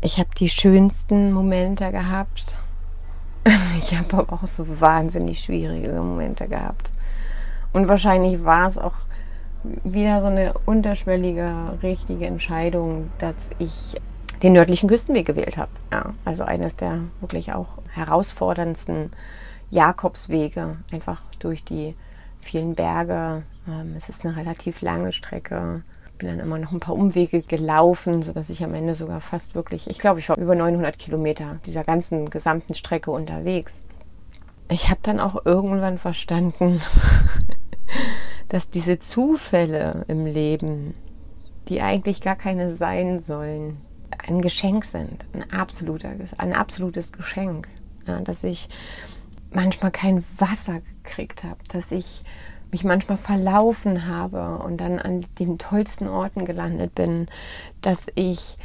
ich 0.00 0.18
habe 0.18 0.30
die 0.38 0.48
schönsten 0.48 1.32
Momente 1.32 1.90
gehabt. 1.90 2.56
Ich 3.78 3.96
habe 3.96 4.18
aber 4.18 4.32
auch 4.32 4.46
so 4.46 4.80
wahnsinnig 4.80 5.40
schwierige 5.40 5.88
Momente 5.92 6.48
gehabt. 6.48 6.90
Und 7.72 7.88
wahrscheinlich 7.88 8.44
war 8.44 8.68
es 8.68 8.76
auch 8.76 8.94
wieder 9.84 10.20
so 10.20 10.26
eine 10.26 10.54
unterschwellige, 10.66 11.78
richtige 11.82 12.26
Entscheidung, 12.26 13.10
dass 13.18 13.50
ich 13.58 13.94
den 14.42 14.52
nördlichen 14.52 14.88
Küstenweg 14.88 15.26
gewählt 15.26 15.56
habe. 15.56 15.70
Ja, 15.92 16.14
also 16.24 16.44
eines 16.44 16.76
der 16.76 17.00
wirklich 17.20 17.52
auch 17.52 17.78
herausforderndsten 17.94 19.12
Jakobswege, 19.70 20.76
einfach 20.90 21.22
durch 21.38 21.64
die 21.64 21.94
vielen 22.40 22.74
Berge. 22.74 23.42
Ähm, 23.66 23.94
es 23.96 24.08
ist 24.08 24.24
eine 24.24 24.36
relativ 24.36 24.80
lange 24.80 25.12
Strecke. 25.12 25.82
Ich 26.12 26.18
bin 26.18 26.28
dann 26.28 26.40
immer 26.40 26.58
noch 26.58 26.72
ein 26.72 26.80
paar 26.80 26.94
Umwege 26.94 27.42
gelaufen, 27.42 28.22
sodass 28.22 28.50
ich 28.50 28.64
am 28.64 28.74
Ende 28.74 28.94
sogar 28.94 29.20
fast 29.20 29.54
wirklich, 29.54 29.88
ich 29.88 29.98
glaube, 29.98 30.20
ich 30.20 30.28
war 30.28 30.36
über 30.36 30.54
900 30.54 30.98
Kilometer 30.98 31.60
dieser 31.64 31.84
ganzen 31.84 32.30
gesamten 32.30 32.74
Strecke 32.74 33.10
unterwegs. 33.10 33.82
Ich 34.70 34.90
habe 34.90 35.00
dann 35.02 35.20
auch 35.20 35.46
irgendwann 35.46 35.96
verstanden, 35.98 36.80
dass 38.48 38.68
diese 38.70 38.98
Zufälle 38.98 40.04
im 40.08 40.26
Leben, 40.26 40.94
die 41.68 41.80
eigentlich 41.80 42.20
gar 42.20 42.36
keine 42.36 42.74
sein 42.74 43.20
sollen, 43.20 43.78
ein 44.26 44.40
Geschenk 44.40 44.84
sind, 44.84 45.24
ein, 45.32 45.50
absoluter, 45.52 46.10
ein 46.38 46.52
absolutes 46.52 47.12
Geschenk. 47.12 47.68
Ja, 48.06 48.20
dass 48.20 48.42
ich 48.42 48.68
manchmal 49.50 49.90
kein 49.90 50.24
Wasser 50.36 50.80
gekriegt 51.02 51.44
habe, 51.44 51.58
dass 51.68 51.92
ich 51.92 52.22
mich 52.70 52.84
manchmal 52.84 53.18
verlaufen 53.18 54.06
habe 54.06 54.58
und 54.58 54.78
dann 54.78 54.98
an 54.98 55.26
den 55.38 55.58
tollsten 55.58 56.08
Orten 56.08 56.44
gelandet 56.44 56.94
bin, 56.94 57.26
dass 57.80 58.02
ich 58.14 58.58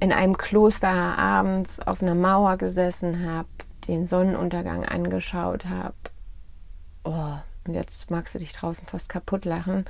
in 0.00 0.12
einem 0.12 0.36
Kloster 0.36 0.88
abends 0.88 1.80
auf 1.80 2.02
einer 2.02 2.14
Mauer 2.14 2.56
gesessen 2.56 3.26
habe, 3.28 3.48
den 3.88 4.06
Sonnenuntergang 4.06 4.84
angeschaut 4.84 5.66
habe. 5.66 5.94
Oh, 7.04 7.36
und 7.66 7.74
jetzt 7.74 8.10
magst 8.10 8.34
du 8.34 8.38
dich 8.38 8.52
draußen 8.52 8.86
fast 8.86 9.08
kaputt 9.08 9.44
lachen. 9.44 9.86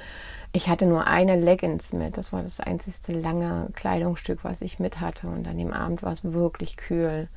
Ich 0.53 0.68
hatte 0.68 0.87
nur 0.87 1.07
eine 1.07 1.37
Leggings 1.37 1.92
mit. 1.92 2.16
Das 2.16 2.33
war 2.33 2.42
das 2.42 2.61
einzigste 2.61 3.12
lange 3.12 3.68
Kleidungsstück, 3.74 4.44
was 4.44 4.62
ich 4.62 4.79
mit 4.79 5.01
hatte. 5.01 5.29
Und 5.29 5.46
an 5.46 5.59
dem 5.59 5.72
Abend 5.72 6.03
war 6.03 6.12
es 6.12 6.24
wirklich 6.24 6.77
kühl. 6.77 7.29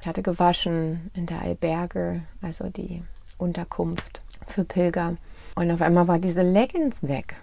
Ich 0.00 0.06
hatte 0.06 0.22
gewaschen 0.22 1.10
in 1.14 1.26
der 1.26 1.42
Alberge, 1.42 2.22
also 2.40 2.68
die 2.70 3.02
Unterkunft 3.36 4.20
für 4.46 4.64
Pilger. 4.64 5.16
Und 5.54 5.70
auf 5.70 5.82
einmal 5.82 6.08
war 6.08 6.18
diese 6.18 6.42
Leggings 6.42 7.02
weg. 7.02 7.34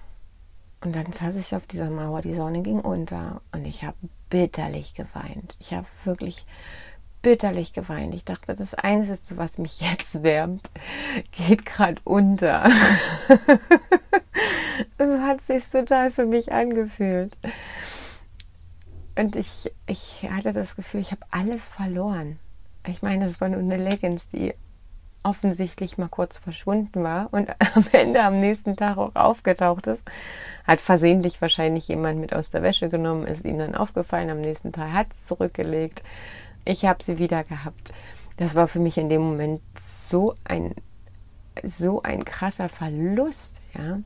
Und 0.82 0.96
dann 0.96 1.12
saß 1.12 1.36
ich 1.36 1.56
auf 1.56 1.68
dieser 1.68 1.90
Mauer, 1.90 2.22
die 2.22 2.34
Sonne 2.34 2.62
ging 2.62 2.80
unter 2.80 3.42
und 3.52 3.66
ich 3.66 3.84
habe 3.84 3.98
bitterlich 4.30 4.94
geweint. 4.94 5.56
Ich 5.60 5.74
habe 5.74 5.88
wirklich 6.04 6.46
bitterlich 7.22 7.74
geweint. 7.74 8.14
Ich 8.14 8.26
dachte, 8.26 8.56
das 8.56 8.74
Einzige, 8.74 9.38
was 9.38 9.58
mich 9.58 9.82
jetzt 9.92 10.24
wärmt, 10.24 10.70
geht 11.32 11.66
gerade 11.66 12.02
unter. 12.04 12.70
Es 15.00 15.20
hat 15.22 15.42
sich 15.42 15.68
total 15.68 16.12
für 16.12 16.26
mich 16.26 16.52
angefühlt. 16.52 17.36
Und 19.16 19.36
ich, 19.36 19.72
ich 19.88 20.28
hatte 20.30 20.54
das 20.54 20.76
Gefühl, 20.76 21.02
ich 21.02 21.12
habe 21.12 21.26
alles 21.32 21.68
verloren. 21.68 22.40
Ich 22.88 23.02
meine, 23.02 23.26
das 23.26 23.42
war 23.42 23.50
nur 23.50 23.60
eine 23.60 23.78
Leggings, 23.78 24.30
die 24.30 24.54
offensichtlich 25.24 25.98
mal 25.98 26.08
kurz 26.08 26.38
verschwunden 26.38 27.04
war 27.04 27.28
und 27.32 27.50
am 27.76 27.86
Ende 27.92 28.24
am 28.24 28.38
nächsten 28.38 28.76
Tag 28.76 28.98
auch 28.98 29.16
aufgetaucht 29.16 29.88
ist. 29.88 30.04
Hat 30.66 30.82
versehentlich 30.82 31.42
wahrscheinlich 31.42 31.88
jemand 31.88 32.20
mit 32.20 32.34
aus 32.34 32.50
der 32.50 32.64
Wäsche 32.64 32.90
genommen, 32.90 33.28
ist 33.28 33.46
ihm 33.46 33.58
dann 33.58 33.76
aufgefallen, 33.76 34.30
am 34.30 34.42
nächsten 34.42 34.72
Tag 34.72 34.92
hat 34.94 35.08
es 35.14 35.26
zurückgelegt. 35.26 36.02
Ich 36.66 36.86
habe 36.86 37.04
sie 37.04 37.20
wieder 37.20 37.44
gehabt. 37.44 37.94
Das 38.38 38.56
war 38.56 38.68
für 38.68 38.80
mich 38.80 38.98
in 38.98 39.10
dem 39.10 39.22
Moment 39.22 39.62
so 40.10 40.34
ein, 40.46 40.74
so 41.64 42.02
ein 42.04 42.24
krasser 42.24 42.70
Verlust, 42.70 43.62
ja. 43.78 44.00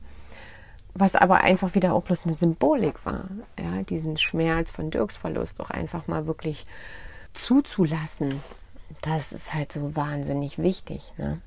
Was 0.94 1.14
aber 1.14 1.40
einfach 1.40 1.74
wieder 1.74 1.94
auch 1.94 2.02
bloß 2.02 2.26
eine 2.26 2.34
Symbolik 2.34 3.06
war, 3.06 3.24
ja, 3.58 3.82
diesen 3.82 4.18
Schmerz 4.18 4.72
von 4.72 4.90
Dirks 4.90 5.16
Verlust 5.16 5.58
auch 5.60 5.70
einfach 5.70 6.06
mal 6.06 6.26
wirklich 6.26 6.66
zuzulassen 7.32 8.42
das 9.00 9.32
ist 9.32 9.54
halt 9.54 9.72
so 9.72 9.96
wahnsinnig 9.96 10.58
wichtig. 10.58 11.12
Ne? 11.16 11.40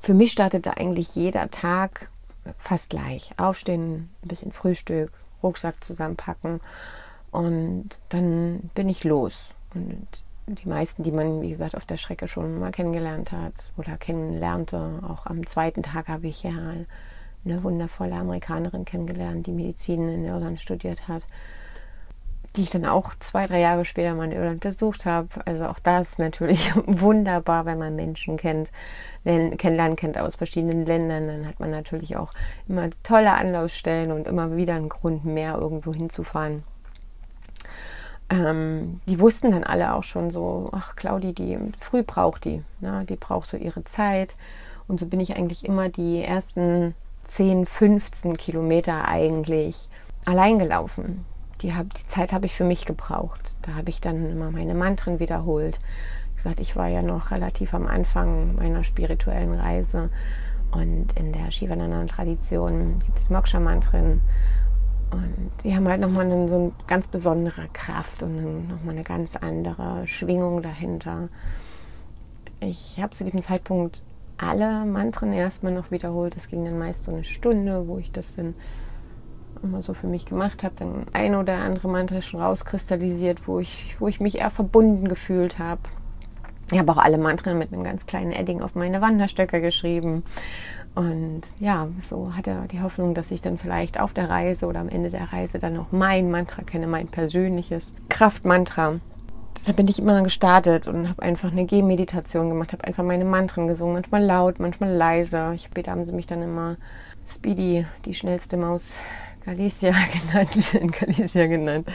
Für 0.00 0.14
mich 0.14 0.32
startete 0.32 0.76
eigentlich 0.76 1.14
jeder 1.14 1.50
Tag 1.50 2.10
fast 2.58 2.90
gleich. 2.90 3.32
Aufstehen, 3.36 4.10
ein 4.22 4.28
bisschen 4.28 4.52
Frühstück, 4.52 5.12
Rucksack 5.42 5.82
zusammenpacken 5.84 6.60
und 7.30 7.88
dann 8.08 8.70
bin 8.74 8.88
ich 8.88 9.04
los. 9.04 9.54
Und 9.74 10.06
die 10.46 10.68
meisten, 10.68 11.02
die 11.02 11.12
man, 11.12 11.42
wie 11.42 11.50
gesagt, 11.50 11.76
auf 11.76 11.84
der 11.84 11.96
Strecke 11.96 12.26
schon 12.26 12.58
mal 12.58 12.72
kennengelernt 12.72 13.30
hat 13.30 13.54
oder 13.76 13.96
kennenlernte, 13.96 15.00
auch 15.06 15.26
am 15.26 15.46
zweiten 15.46 15.82
Tag 15.82 16.08
habe 16.08 16.26
ich 16.26 16.42
ja 16.42 16.52
eine 17.44 17.62
wundervolle 17.62 18.16
Amerikanerin 18.16 18.84
kennengelernt, 18.84 19.46
die 19.46 19.52
Medizin 19.52 20.08
in 20.08 20.24
Irland 20.24 20.60
studiert 20.60 21.08
hat 21.08 21.22
die 22.56 22.62
ich 22.62 22.70
dann 22.70 22.84
auch 22.84 23.12
zwei, 23.20 23.46
drei 23.46 23.60
Jahre 23.60 23.84
später 23.84 24.14
mal 24.14 24.24
in 24.24 24.32
Irland 24.32 24.60
besucht 24.60 25.06
habe. 25.06 25.28
Also 25.44 25.66
auch 25.66 25.78
das 25.78 26.18
natürlich 26.18 26.72
wunderbar, 26.86 27.64
wenn 27.64 27.78
man 27.78 27.94
Menschen 27.94 28.36
kennt, 28.36 28.70
kennenlernen 29.24 29.96
kennt 29.96 30.18
aus 30.18 30.36
verschiedenen 30.36 30.84
Ländern. 30.84 31.28
Dann 31.28 31.46
hat 31.46 31.60
man 31.60 31.70
natürlich 31.70 32.16
auch 32.16 32.32
immer 32.68 32.90
tolle 33.04 33.32
Anlaufstellen 33.32 34.10
und 34.10 34.26
immer 34.26 34.56
wieder 34.56 34.74
einen 34.74 34.88
Grund 34.88 35.24
mehr, 35.24 35.56
irgendwo 35.58 35.94
hinzufahren. 35.94 36.64
Ähm, 38.30 39.00
die 39.06 39.20
wussten 39.20 39.52
dann 39.52 39.64
alle 39.64 39.94
auch 39.94 40.04
schon 40.04 40.32
so, 40.32 40.70
ach 40.72 40.96
Claudi, 40.96 41.32
die 41.32 41.58
früh 41.78 42.02
braucht 42.02 42.44
die, 42.44 42.62
ne? 42.80 43.04
die 43.08 43.16
braucht 43.16 43.48
so 43.48 43.56
ihre 43.56 43.84
Zeit. 43.84 44.34
Und 44.88 44.98
so 44.98 45.06
bin 45.06 45.20
ich 45.20 45.36
eigentlich 45.36 45.64
immer 45.64 45.88
die 45.88 46.22
ersten 46.22 46.96
10, 47.28 47.64
15 47.64 48.36
Kilometer 48.36 49.06
eigentlich 49.06 49.86
allein 50.24 50.58
gelaufen 50.58 51.24
die, 51.62 51.74
hab, 51.74 51.92
die 51.94 52.06
Zeit 52.08 52.32
habe 52.32 52.46
ich 52.46 52.54
für 52.54 52.64
mich 52.64 52.86
gebraucht. 52.86 53.56
Da 53.62 53.74
habe 53.74 53.90
ich 53.90 54.00
dann 54.00 54.30
immer 54.30 54.50
meine 54.50 54.74
Mantren 54.74 55.18
wiederholt. 55.18 55.78
Wie 56.32 56.36
gesagt, 56.36 56.60
ich 56.60 56.76
war 56.76 56.88
ja 56.88 57.02
noch 57.02 57.30
relativ 57.30 57.74
am 57.74 57.86
Anfang 57.86 58.56
meiner 58.56 58.84
spirituellen 58.84 59.54
Reise 59.54 60.10
und 60.70 61.12
in 61.16 61.32
der 61.32 61.50
Shivananda-Tradition 61.50 63.00
gibt 63.04 63.18
es 63.18 63.28
Moksha-Mantren 63.28 64.20
und 65.10 65.50
die 65.64 65.74
haben 65.74 65.88
halt 65.88 66.00
nochmal 66.00 66.26
eine, 66.26 66.48
so 66.48 66.54
eine 66.54 66.72
ganz 66.86 67.08
besondere 67.08 67.68
Kraft 67.72 68.22
und 68.22 68.68
nochmal 68.68 68.94
eine 68.94 69.02
ganz 69.02 69.36
andere 69.36 70.06
Schwingung 70.06 70.62
dahinter. 70.62 71.28
Ich 72.60 73.00
habe 73.00 73.14
zu 73.14 73.24
diesem 73.24 73.42
Zeitpunkt 73.42 74.02
alle 74.38 74.84
Mantren 74.86 75.32
erstmal 75.32 75.72
noch 75.72 75.90
wiederholt. 75.90 76.36
Es 76.36 76.48
ging 76.48 76.64
dann 76.64 76.78
meist 76.78 77.04
so 77.04 77.12
eine 77.12 77.24
Stunde, 77.24 77.88
wo 77.88 77.98
ich 77.98 78.12
das 78.12 78.36
dann 78.36 78.54
immer 79.62 79.82
so 79.82 79.94
für 79.94 80.06
mich 80.06 80.26
gemacht 80.26 80.62
habe, 80.62 80.74
dann 80.76 81.06
ein 81.12 81.34
oder 81.34 81.54
andere 81.54 81.88
Mantra 81.88 82.22
schon 82.22 82.40
rauskristallisiert, 82.40 83.46
wo 83.46 83.58
ich, 83.58 83.96
wo 83.98 84.08
ich 84.08 84.20
mich 84.20 84.38
eher 84.38 84.50
verbunden 84.50 85.08
gefühlt 85.08 85.58
habe. 85.58 85.80
Ich 86.72 86.78
habe 86.78 86.92
auch 86.92 86.98
alle 86.98 87.18
Mantren 87.18 87.58
mit 87.58 87.72
einem 87.72 87.82
ganz 87.82 88.06
kleinen 88.06 88.32
Edding 88.32 88.62
auf 88.62 88.74
meine 88.74 89.00
Wanderstöcke 89.00 89.60
geschrieben. 89.60 90.22
Und 90.94 91.42
ja, 91.58 91.88
so 92.00 92.34
hatte 92.36 92.64
die 92.70 92.80
Hoffnung, 92.80 93.14
dass 93.14 93.30
ich 93.30 93.42
dann 93.42 93.58
vielleicht 93.58 94.00
auf 94.00 94.12
der 94.12 94.28
Reise 94.28 94.66
oder 94.66 94.80
am 94.80 94.88
Ende 94.88 95.10
der 95.10 95.32
Reise 95.32 95.58
dann 95.58 95.76
auch 95.76 95.92
mein 95.92 96.30
Mantra 96.30 96.62
kenne, 96.62 96.86
mein 96.86 97.08
persönliches 97.08 97.92
Kraftmantra. 98.08 99.00
Da 99.66 99.72
bin 99.72 99.88
ich 99.88 99.98
immer 99.98 100.22
gestartet 100.22 100.88
und 100.88 101.08
habe 101.08 101.22
einfach 101.22 101.52
eine 101.52 101.66
Gehmeditation 101.66 102.48
gemacht, 102.48 102.72
habe 102.72 102.84
einfach 102.84 103.04
meine 103.04 103.24
Mantren 103.24 103.68
gesungen, 103.68 103.94
manchmal 103.94 104.24
laut, 104.24 104.58
manchmal 104.58 104.90
leise. 104.90 105.52
Ich, 105.54 105.64
später 105.64 105.90
haben 105.90 106.04
sie 106.04 106.12
mich 106.12 106.26
dann 106.26 106.42
immer 106.42 106.76
Speedy, 107.26 107.86
die 108.04 108.14
schnellste 108.14 108.56
Maus 108.56 108.94
Galicia 109.44 109.92
genannt, 110.30 110.74
in 110.74 110.90
Galicia 110.90 111.46
genannt. 111.46 111.88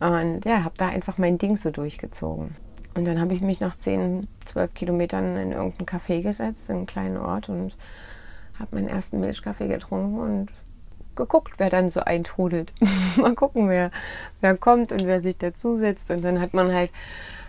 Und 0.00 0.44
ja, 0.44 0.64
habe 0.64 0.74
da 0.76 0.88
einfach 0.88 1.18
mein 1.18 1.38
Ding 1.38 1.56
so 1.56 1.70
durchgezogen. 1.70 2.56
Und 2.94 3.06
dann 3.06 3.20
habe 3.20 3.34
ich 3.34 3.40
mich 3.40 3.60
nach 3.60 3.76
10, 3.76 4.28
12 4.46 4.74
Kilometern 4.74 5.36
in 5.36 5.52
irgendein 5.52 5.86
Café 5.86 6.22
gesetzt, 6.22 6.68
in 6.68 6.76
einen 6.76 6.86
kleinen 6.86 7.16
Ort 7.16 7.48
und 7.48 7.74
habe 8.58 8.76
meinen 8.76 8.88
ersten 8.88 9.20
Milchkaffee 9.20 9.68
getrunken 9.68 10.18
und 10.18 10.48
geguckt, 11.16 11.54
wer 11.58 11.70
dann 11.70 11.90
so 11.90 12.00
eintrudelt. 12.00 12.72
Mal 13.16 13.34
gucken, 13.34 13.68
wer, 13.68 13.90
wer 14.40 14.56
kommt 14.56 14.92
und 14.92 15.06
wer 15.06 15.22
sich 15.22 15.38
dazusetzt. 15.38 16.10
Und 16.10 16.22
dann 16.22 16.40
hat 16.40 16.54
man 16.54 16.72
halt 16.72 16.90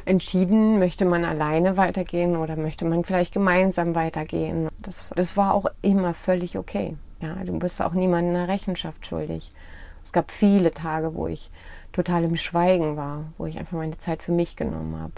entschieden, 0.06 0.80
möchte 0.80 1.06
man 1.06 1.26
alleine 1.26 1.78
weitergehen 1.78 2.36
oder 2.36 2.56
möchte 2.56 2.86
man 2.86 3.04
vielleicht 3.04 3.34
gemeinsam 3.34 3.96
weitergehen. 3.96 4.70
Das, 4.80 5.12
das 5.16 5.38
war 5.38 5.54
auch 5.54 5.66
immer 5.82 6.14
völlig 6.14 6.58
okay. 6.58 6.98
Ja, 7.24 7.36
du 7.46 7.58
bist 7.58 7.82
auch 7.82 7.94
niemandem 7.94 8.36
eine 8.36 8.50
Rechenschaft 8.50 9.08
schuldig. 9.08 9.50
Es 10.04 10.12
gab 10.12 10.30
viele 10.30 10.74
Tage, 10.74 11.16
wo 11.16 11.28
ich 11.28 11.50
total 11.94 12.26
im 12.26 12.36
Schweigen 12.36 12.98
war, 12.98 13.24
wo 13.38 13.46
ich 13.46 13.58
einfach 13.58 13.78
meine 13.78 13.98
Zeit 13.98 14.22
für 14.22 14.34
mich 14.34 14.58
genommen 14.58 15.00
habe, 15.00 15.14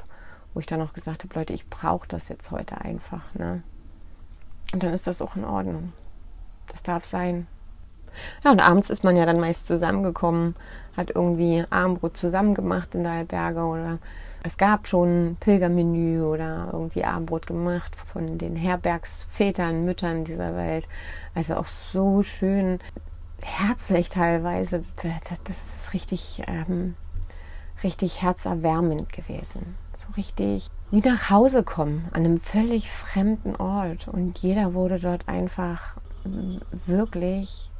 wo 0.53 0.59
ich 0.59 0.67
dann 0.67 0.83
auch 0.83 0.93
gesagt 0.93 1.23
habe, 1.23 1.33
Leute, 1.33 1.53
ich 1.53 1.67
brauche 1.67 2.07
das 2.07 2.29
jetzt 2.29 2.51
heute 2.51 2.79
einfach. 2.79 3.33
Ne? 3.33 3.63
Und 4.71 4.83
dann 4.83 4.93
ist 4.93 5.07
das 5.07 5.19
auch 5.19 5.35
in 5.35 5.45
Ordnung. 5.45 5.93
Das 6.67 6.83
darf 6.83 7.05
sein. 7.05 7.47
Ja, 8.43 8.51
und 8.51 8.59
abends 8.59 8.91
ist 8.91 9.03
man 9.03 9.17
ja 9.17 9.25
dann 9.25 9.39
meist 9.39 9.65
zusammengekommen, 9.65 10.55
hat 10.95 11.09
irgendwie 11.09 11.65
Armbrot 11.71 12.17
zusammen 12.17 12.53
gemacht 12.53 12.93
in 12.93 13.01
der 13.01 13.13
Alberge 13.13 13.61
oder 13.61 13.97
es 14.45 14.58
gab 14.58 14.88
schon 14.88 15.38
Pilgermenü 15.39 16.21
oder 16.21 16.69
irgendwie 16.71 17.03
Abendbrot 17.03 17.47
gemacht 17.47 17.95
von 17.95 18.38
den 18.38 18.55
Herbergsvätern, 18.55 19.86
Müttern 19.86 20.23
dieser 20.23 20.55
Welt. 20.55 20.88
Also 21.34 21.55
auch 21.55 21.65
so 21.65 22.21
schön 22.21 22.79
herzlich 23.41 24.10
teilweise. 24.10 24.84
Das 25.45 25.58
ist 25.58 25.93
richtig, 25.93 26.43
ähm, 26.45 26.95
richtig 27.84 28.21
herzerwärmend 28.21 29.12
gewesen. 29.12 29.75
So 29.97 30.13
richtig 30.15 30.67
wie 30.91 31.01
nach 31.01 31.31
Hause 31.31 31.63
kommen 31.63 32.08
an 32.12 32.23
einem 32.23 32.39
völlig 32.39 32.91
fremden 32.91 33.55
Ort. 33.55 34.08
Und 34.08 34.38
jeder 34.38 34.75
wurde 34.75 34.99
dort 34.99 35.27
einfach 35.27 35.97
wirklich 36.86 37.71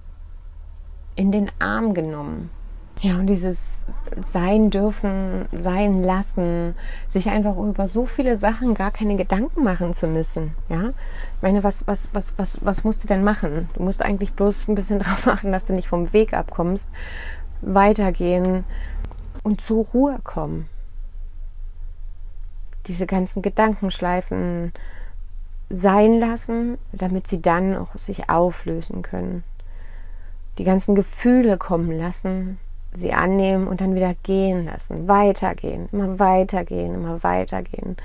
in 1.16 1.32
den 1.32 1.52
Arm 1.60 1.94
genommen. 1.94 2.50
Ja, 3.02 3.16
und 3.16 3.28
dieses 3.28 3.84
Sein 4.32 4.72
dürfen, 4.72 5.46
sein 5.52 6.02
lassen, 6.02 6.76
sich 7.10 7.30
einfach 7.30 7.58
über 7.58 7.88
so 7.88 8.06
viele 8.06 8.38
Sachen 8.38 8.74
gar 8.74 8.92
keine 8.92 9.16
Gedanken 9.16 9.64
machen 9.64 9.94
zu 9.94 10.08
müssen. 10.08 10.56
Ja, 10.70 10.90
ich 10.90 11.42
meine, 11.42 11.64
was, 11.64 11.86
was, 11.88 12.10
was, 12.14 12.34
was, 12.38 12.64
was 12.64 12.84
musst 12.84 13.04
du 13.04 13.08
denn 13.08 13.24
machen? 13.24 13.70
Du 13.76 13.84
musst 13.84 14.02
eigentlich 14.02 14.34
bloß 14.34 14.68
ein 14.68 14.76
bisschen 14.76 15.00
darauf 15.04 15.28
achten, 15.28 15.52
dass 15.52 15.66
du 15.66 15.74
nicht 15.74 15.88
vom 15.88 16.14
Weg 16.14 16.34
abkommst, 16.34 16.90
weitergehen 17.62 18.64
und 19.44 19.62
zur 19.62 19.86
Ruhe 19.86 20.20
kommen. 20.24 20.68
Diese 22.88 23.06
ganzen 23.06 23.42
Gedankenschleifen 23.42 24.72
sein 25.70 26.20
lassen, 26.20 26.78
damit 26.92 27.28
sie 27.28 27.42
dann 27.42 27.76
auch 27.76 27.96
sich 27.98 28.30
auflösen 28.30 29.02
können. 29.02 29.44
Die 30.58 30.64
ganzen 30.64 30.96
Gefühle 30.96 31.58
kommen 31.58 31.92
lassen, 31.92 32.60
sie 32.98 33.14
annehmen 33.14 33.68
und 33.68 33.82
dann 33.82 33.96
wieder 33.96 34.16
gehen 34.24 34.66
lassen, 34.66 35.08
weitergehen, 35.08 35.90
immer 35.92 36.20
weitergehen, 36.20 36.96
immer 36.96 37.24
weitergehen. 37.24 37.98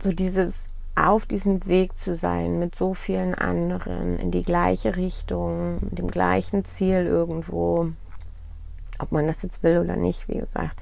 So 0.00 0.12
dieses 0.12 0.54
auf 0.94 1.26
diesem 1.26 1.66
Weg 1.66 1.96
zu 1.98 2.14
sein 2.14 2.58
mit 2.58 2.74
so 2.74 2.94
vielen 2.94 3.34
anderen 3.34 4.18
in 4.18 4.30
die 4.30 4.42
gleiche 4.42 4.96
Richtung, 4.96 5.78
mit 5.80 5.98
dem 5.98 6.08
gleichen 6.08 6.64
Ziel 6.64 7.06
irgendwo, 7.06 7.90
ob 8.98 9.12
man 9.12 9.26
das 9.26 9.42
jetzt 9.42 9.62
will 9.62 9.78
oder 9.78 9.96
nicht, 9.96 10.28
wie 10.28 10.38
gesagt. 10.38 10.76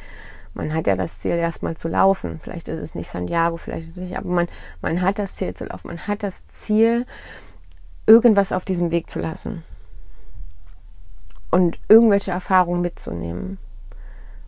Man 0.54 0.72
hat 0.72 0.86
ja 0.86 0.94
das 0.94 1.18
Ziel, 1.18 1.32
erstmal 1.32 1.76
zu 1.76 1.88
laufen. 1.88 2.38
Vielleicht 2.40 2.68
ist 2.68 2.80
es 2.80 2.94
nicht 2.94 3.10
Santiago, 3.10 3.56
vielleicht 3.56 3.88
ist 3.88 3.96
es 3.96 4.02
nicht, 4.04 4.16
aber 4.16 4.28
man, 4.28 4.48
man 4.80 5.02
hat 5.02 5.18
das 5.18 5.34
Ziel 5.34 5.52
zu 5.52 5.64
laufen. 5.64 5.88
Man 5.88 6.06
hat 6.06 6.22
das 6.22 6.46
Ziel, 6.46 7.06
irgendwas 8.06 8.52
auf 8.52 8.64
diesem 8.64 8.92
Weg 8.92 9.10
zu 9.10 9.18
lassen. 9.18 9.64
Und 11.54 11.78
irgendwelche 11.88 12.32
Erfahrungen 12.32 12.80
mitzunehmen. 12.80 13.58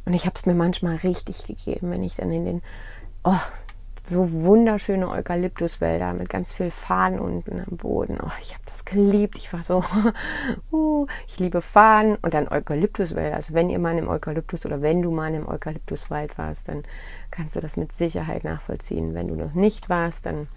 Und 0.05 0.15
ich 0.15 0.27
habe 0.27 0.35
es 0.35 0.45
mir 0.45 0.55
manchmal 0.55 0.97
richtig 0.97 1.47
gegeben, 1.47 1.91
wenn 1.91 2.03
ich 2.03 2.17
dann 2.17 2.33
in 2.33 2.45
den, 2.45 2.63
oh, 3.23 3.39
so 4.09 4.33
wunderschöne 4.33 5.09
Eukalyptuswälder 5.09 6.15
mit 6.15 6.29
ganz 6.29 6.53
viel 6.53 6.73
Fahnen 6.73 7.21
unten 7.21 7.61
am 7.61 7.77
Boden. 7.77 8.19
Oh, 8.21 8.31
ich 8.43 8.55
habe 8.55 8.63
das 8.67 8.85
geliebt. 8.85 9.39
Ich 9.39 9.53
war 9.53 9.63
so, 9.63 9.85
uh, 10.73 11.07
ich 11.29 11.39
liebe 11.39 11.63
Fahnen 11.63 12.17
und 12.17 12.35
dann 12.35 12.49
Eukalyptuswälder. 12.49 13.37
Also 13.37 13.55
wenn 13.55 13.71
ihr 13.71 13.79
mal 13.79 13.97
im 13.97 14.09
Eukalyptus 14.09 14.67
oder 14.67 14.83
wenn 14.83 15.01
du 15.01 15.13
mal 15.13 15.33
im 15.33 15.49
Eukalyptuswald 15.49 16.37
warst, 16.39 16.69
dann 16.69 16.83
kannst 17.31 17.55
du 17.55 17.61
das 17.61 17.77
mit 17.77 17.93
Sicherheit 17.93 18.43
nachvollziehen. 18.43 19.15
Wenn 19.15 19.29
du 19.29 19.37
noch 19.37 19.55
nicht 19.55 19.89
warst, 19.89 20.27
dann 20.27 20.49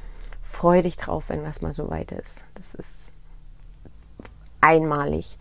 freu 0.41 0.81
dich 0.81 0.97
drauf, 0.97 1.25
wenn 1.29 1.43
das 1.43 1.62
mal 1.62 1.73
so 1.73 1.91
weit 1.91 2.12
ist. 2.12 2.43
Das 2.55 2.73
ist 2.73 3.12
einmalig. 4.62 5.38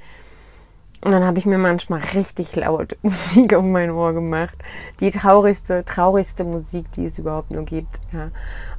Und 1.01 1.13
dann 1.13 1.25
habe 1.25 1.39
ich 1.39 1.47
mir 1.47 1.59
manchmal 1.59 2.01
richtig 2.15 2.57
laut 2.57 2.97
Musik 3.03 3.55
auf 3.55 3.65
mein 3.65 3.91
Ohr 3.91 4.13
gemacht. 4.13 4.57
Die 5.01 5.11
traurigste, 5.11 5.85
traurigste 5.85 6.45
Musik, 6.45 6.91
die 6.93 7.05
es 7.05 7.19
überhaupt 7.19 7.53
nur 7.53 7.65
gibt. 7.65 8.01
Ja. 8.13 8.31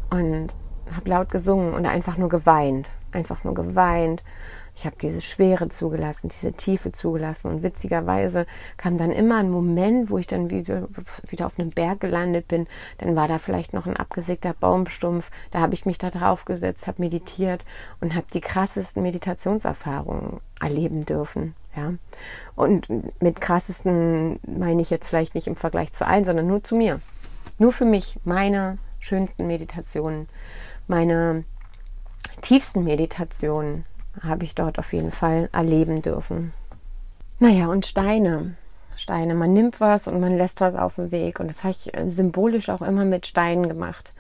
Und 0.10 0.50
habe 0.96 1.10
laut 1.10 1.30
gesungen 1.30 1.74
und 1.74 1.86
einfach 1.86 2.18
nur 2.18 2.30
geweint. 2.30 2.90
Einfach 3.12 3.44
nur 3.44 3.54
geweint. 3.54 4.24
Ich 4.76 4.86
habe 4.86 4.96
diese 5.02 5.20
Schwere 5.20 5.68
zugelassen, 5.68 6.30
diese 6.30 6.54
Tiefe 6.54 6.92
zugelassen. 6.92 7.52
Und 7.52 7.64
witzigerweise 7.64 8.46
kam 8.78 8.98
dann 8.98 9.12
immer 9.12 9.38
ein 9.38 9.50
Moment, 9.50 10.10
wo 10.10 10.18
ich 10.18 10.28
dann 10.28 10.50
wieder, 10.50 10.88
wieder 11.28 11.48
auf 11.48 11.60
einem 11.60 11.72
Berg 11.72 12.00
gelandet 12.00 12.48
bin. 12.48 12.66
Dann 12.98 13.16
war 13.16 13.28
da 13.28 13.40
vielleicht 13.40 13.74
noch 13.74 13.88
ein 13.88 13.98
abgesägter 13.98 14.54
Baumstumpf. 14.54 15.32
Da 15.52 15.60
habe 15.60 15.74
ich 15.74 15.86
mich 15.86 15.98
da 15.98 16.10
drauf 16.10 16.46
gesetzt, 16.46 16.88
habe 16.88 17.02
meditiert 17.02 17.64
und 18.00 18.16
habe 18.16 18.28
die 18.34 18.42
krassesten 18.42 19.04
Meditationserfahrungen 19.04 20.40
erleben 20.62 21.06
dürfen. 21.06 21.56
Ja. 21.80 21.94
Und 22.56 22.88
mit 23.22 23.40
krassesten 23.40 24.40
meine 24.46 24.82
ich 24.82 24.90
jetzt 24.90 25.08
vielleicht 25.08 25.36
nicht 25.36 25.48
im 25.48 25.56
Vergleich 25.56 25.92
zu 25.94 26.06
allen, 26.06 26.26
sondern 26.26 26.48
nur 26.48 26.64
zu 26.64 26.76
mir. 26.76 27.00
Nur 27.58 27.72
für 27.72 27.86
mich, 27.86 28.18
meine 28.24 28.78
schönsten 29.00 29.48
Meditationen, 29.48 30.28
meine 30.88 31.46
tiefsten 32.42 32.84
Meditationen 32.84 33.86
habe 34.22 34.44
ich 34.44 34.56
dort 34.56 34.80
auf 34.80 34.92
jeden 34.94 35.12
Fall 35.12 35.50
erleben 35.52 36.02
dürfen. 36.02 36.54
Naja, 37.40 37.68
und 37.68 37.86
Steine. 37.86 38.56
Steine. 38.96 39.34
Man 39.34 39.54
nimmt 39.54 39.80
was 39.80 40.08
und 40.08 40.20
man 40.20 40.36
lässt 40.36 40.60
was 40.60 40.76
auf 40.76 40.96
dem 40.96 41.12
Weg. 41.12 41.40
Und 41.40 41.48
das 41.48 41.64
habe 41.64 41.72
ich 41.72 41.92
symbolisch 42.10 42.70
auch 42.70 42.82
immer 42.82 43.06
mit 43.06 43.26
Steinen 43.26 43.70
gemacht. 43.70 44.14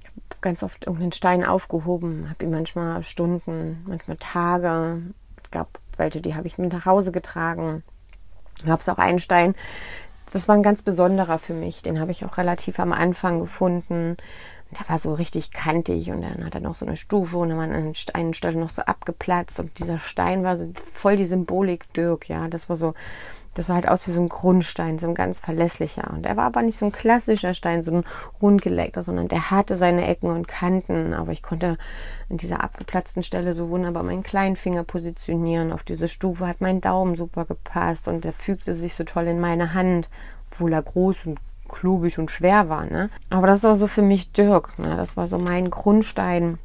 Ich 0.00 0.06
habe 0.08 0.16
ganz 0.40 0.62
oft 0.62 0.84
irgendeinen 0.84 1.12
Stein 1.12 1.44
aufgehoben, 1.44 2.28
habe 2.28 2.44
ihn 2.44 2.50
manchmal 2.50 3.04
Stunden, 3.04 3.84
manchmal 3.86 4.16
Tage. 4.16 5.02
Es 5.42 5.50
gab 5.50 5.78
welche, 5.98 6.20
die 6.20 6.34
habe 6.34 6.46
ich 6.46 6.58
mit 6.58 6.72
nach 6.72 6.86
Hause 6.86 7.12
getragen. 7.12 7.82
Gab 8.64 8.80
es 8.80 8.88
auch 8.88 8.98
einen 8.98 9.18
Stein, 9.18 9.54
das 10.32 10.48
war 10.48 10.56
ein 10.56 10.64
ganz 10.64 10.82
besonderer 10.82 11.38
für 11.38 11.54
mich. 11.54 11.82
Den 11.82 12.00
habe 12.00 12.10
ich 12.10 12.24
auch 12.24 12.38
relativ 12.38 12.80
am 12.80 12.92
Anfang 12.92 13.38
gefunden. 13.38 14.16
Der 14.72 14.88
war 14.88 14.98
so 14.98 15.14
richtig 15.14 15.52
kantig 15.52 16.10
und 16.10 16.22
dann 16.22 16.44
hat 16.44 16.56
er 16.56 16.60
noch 16.60 16.74
so 16.74 16.84
eine 16.84 16.96
Stufe 16.96 17.36
und 17.36 17.50
dann 17.50 17.58
war 17.58 17.64
an 17.64 17.94
einer 18.12 18.34
Stelle 18.34 18.58
noch 18.58 18.70
so 18.70 18.82
abgeplatzt 18.82 19.60
und 19.60 19.78
dieser 19.78 20.00
Stein 20.00 20.42
war 20.42 20.56
so 20.56 20.72
voll 20.74 21.16
die 21.16 21.26
Symbolik 21.26 21.92
Dirk, 21.92 22.28
ja. 22.28 22.48
Das 22.48 22.68
war 22.68 22.74
so 22.74 22.94
das 23.54 23.66
sah 23.66 23.74
halt 23.74 23.88
aus 23.88 24.06
wie 24.06 24.12
so 24.12 24.20
ein 24.20 24.28
Grundstein, 24.28 24.98
so 24.98 25.06
ein 25.08 25.14
ganz 25.14 25.38
verlässlicher. 25.38 26.10
Und 26.12 26.26
er 26.26 26.36
war 26.36 26.44
aber 26.44 26.62
nicht 26.62 26.78
so 26.78 26.86
ein 26.86 26.92
klassischer 26.92 27.54
Stein, 27.54 27.82
so 27.82 27.92
ein 27.92 28.04
rundgelegter, 28.42 29.02
sondern 29.02 29.28
der 29.28 29.50
hatte 29.50 29.76
seine 29.76 30.06
Ecken 30.06 30.30
und 30.30 30.48
Kanten. 30.48 31.14
Aber 31.14 31.32
ich 31.32 31.42
konnte 31.42 31.76
an 32.30 32.36
dieser 32.36 32.62
abgeplatzten 32.62 33.22
Stelle 33.22 33.54
so 33.54 33.70
wunderbar 33.70 34.02
meinen 34.02 34.22
kleinen 34.22 34.56
Finger 34.56 34.84
positionieren. 34.84 35.72
Auf 35.72 35.84
diese 35.84 36.08
Stufe 36.08 36.46
hat 36.46 36.60
mein 36.60 36.80
Daumen 36.80 37.16
super 37.16 37.44
gepasst 37.44 38.08
und 38.08 38.24
der 38.24 38.32
fügte 38.32 38.74
sich 38.74 38.94
so 38.94 39.04
toll 39.04 39.28
in 39.28 39.40
meine 39.40 39.74
Hand, 39.74 40.08
obwohl 40.50 40.72
er 40.72 40.82
groß 40.82 41.26
und 41.26 41.38
klubig 41.68 42.18
und 42.18 42.30
schwer 42.30 42.68
war. 42.68 42.86
Ne? 42.86 43.10
Aber 43.30 43.46
das 43.46 43.62
war 43.62 43.74
so 43.74 43.86
für 43.86 44.02
mich 44.02 44.32
Dirk. 44.32 44.78
Ne? 44.78 44.96
Das 44.96 45.16
war 45.16 45.26
so 45.26 45.38
mein 45.38 45.70
Grundstein. 45.70 46.58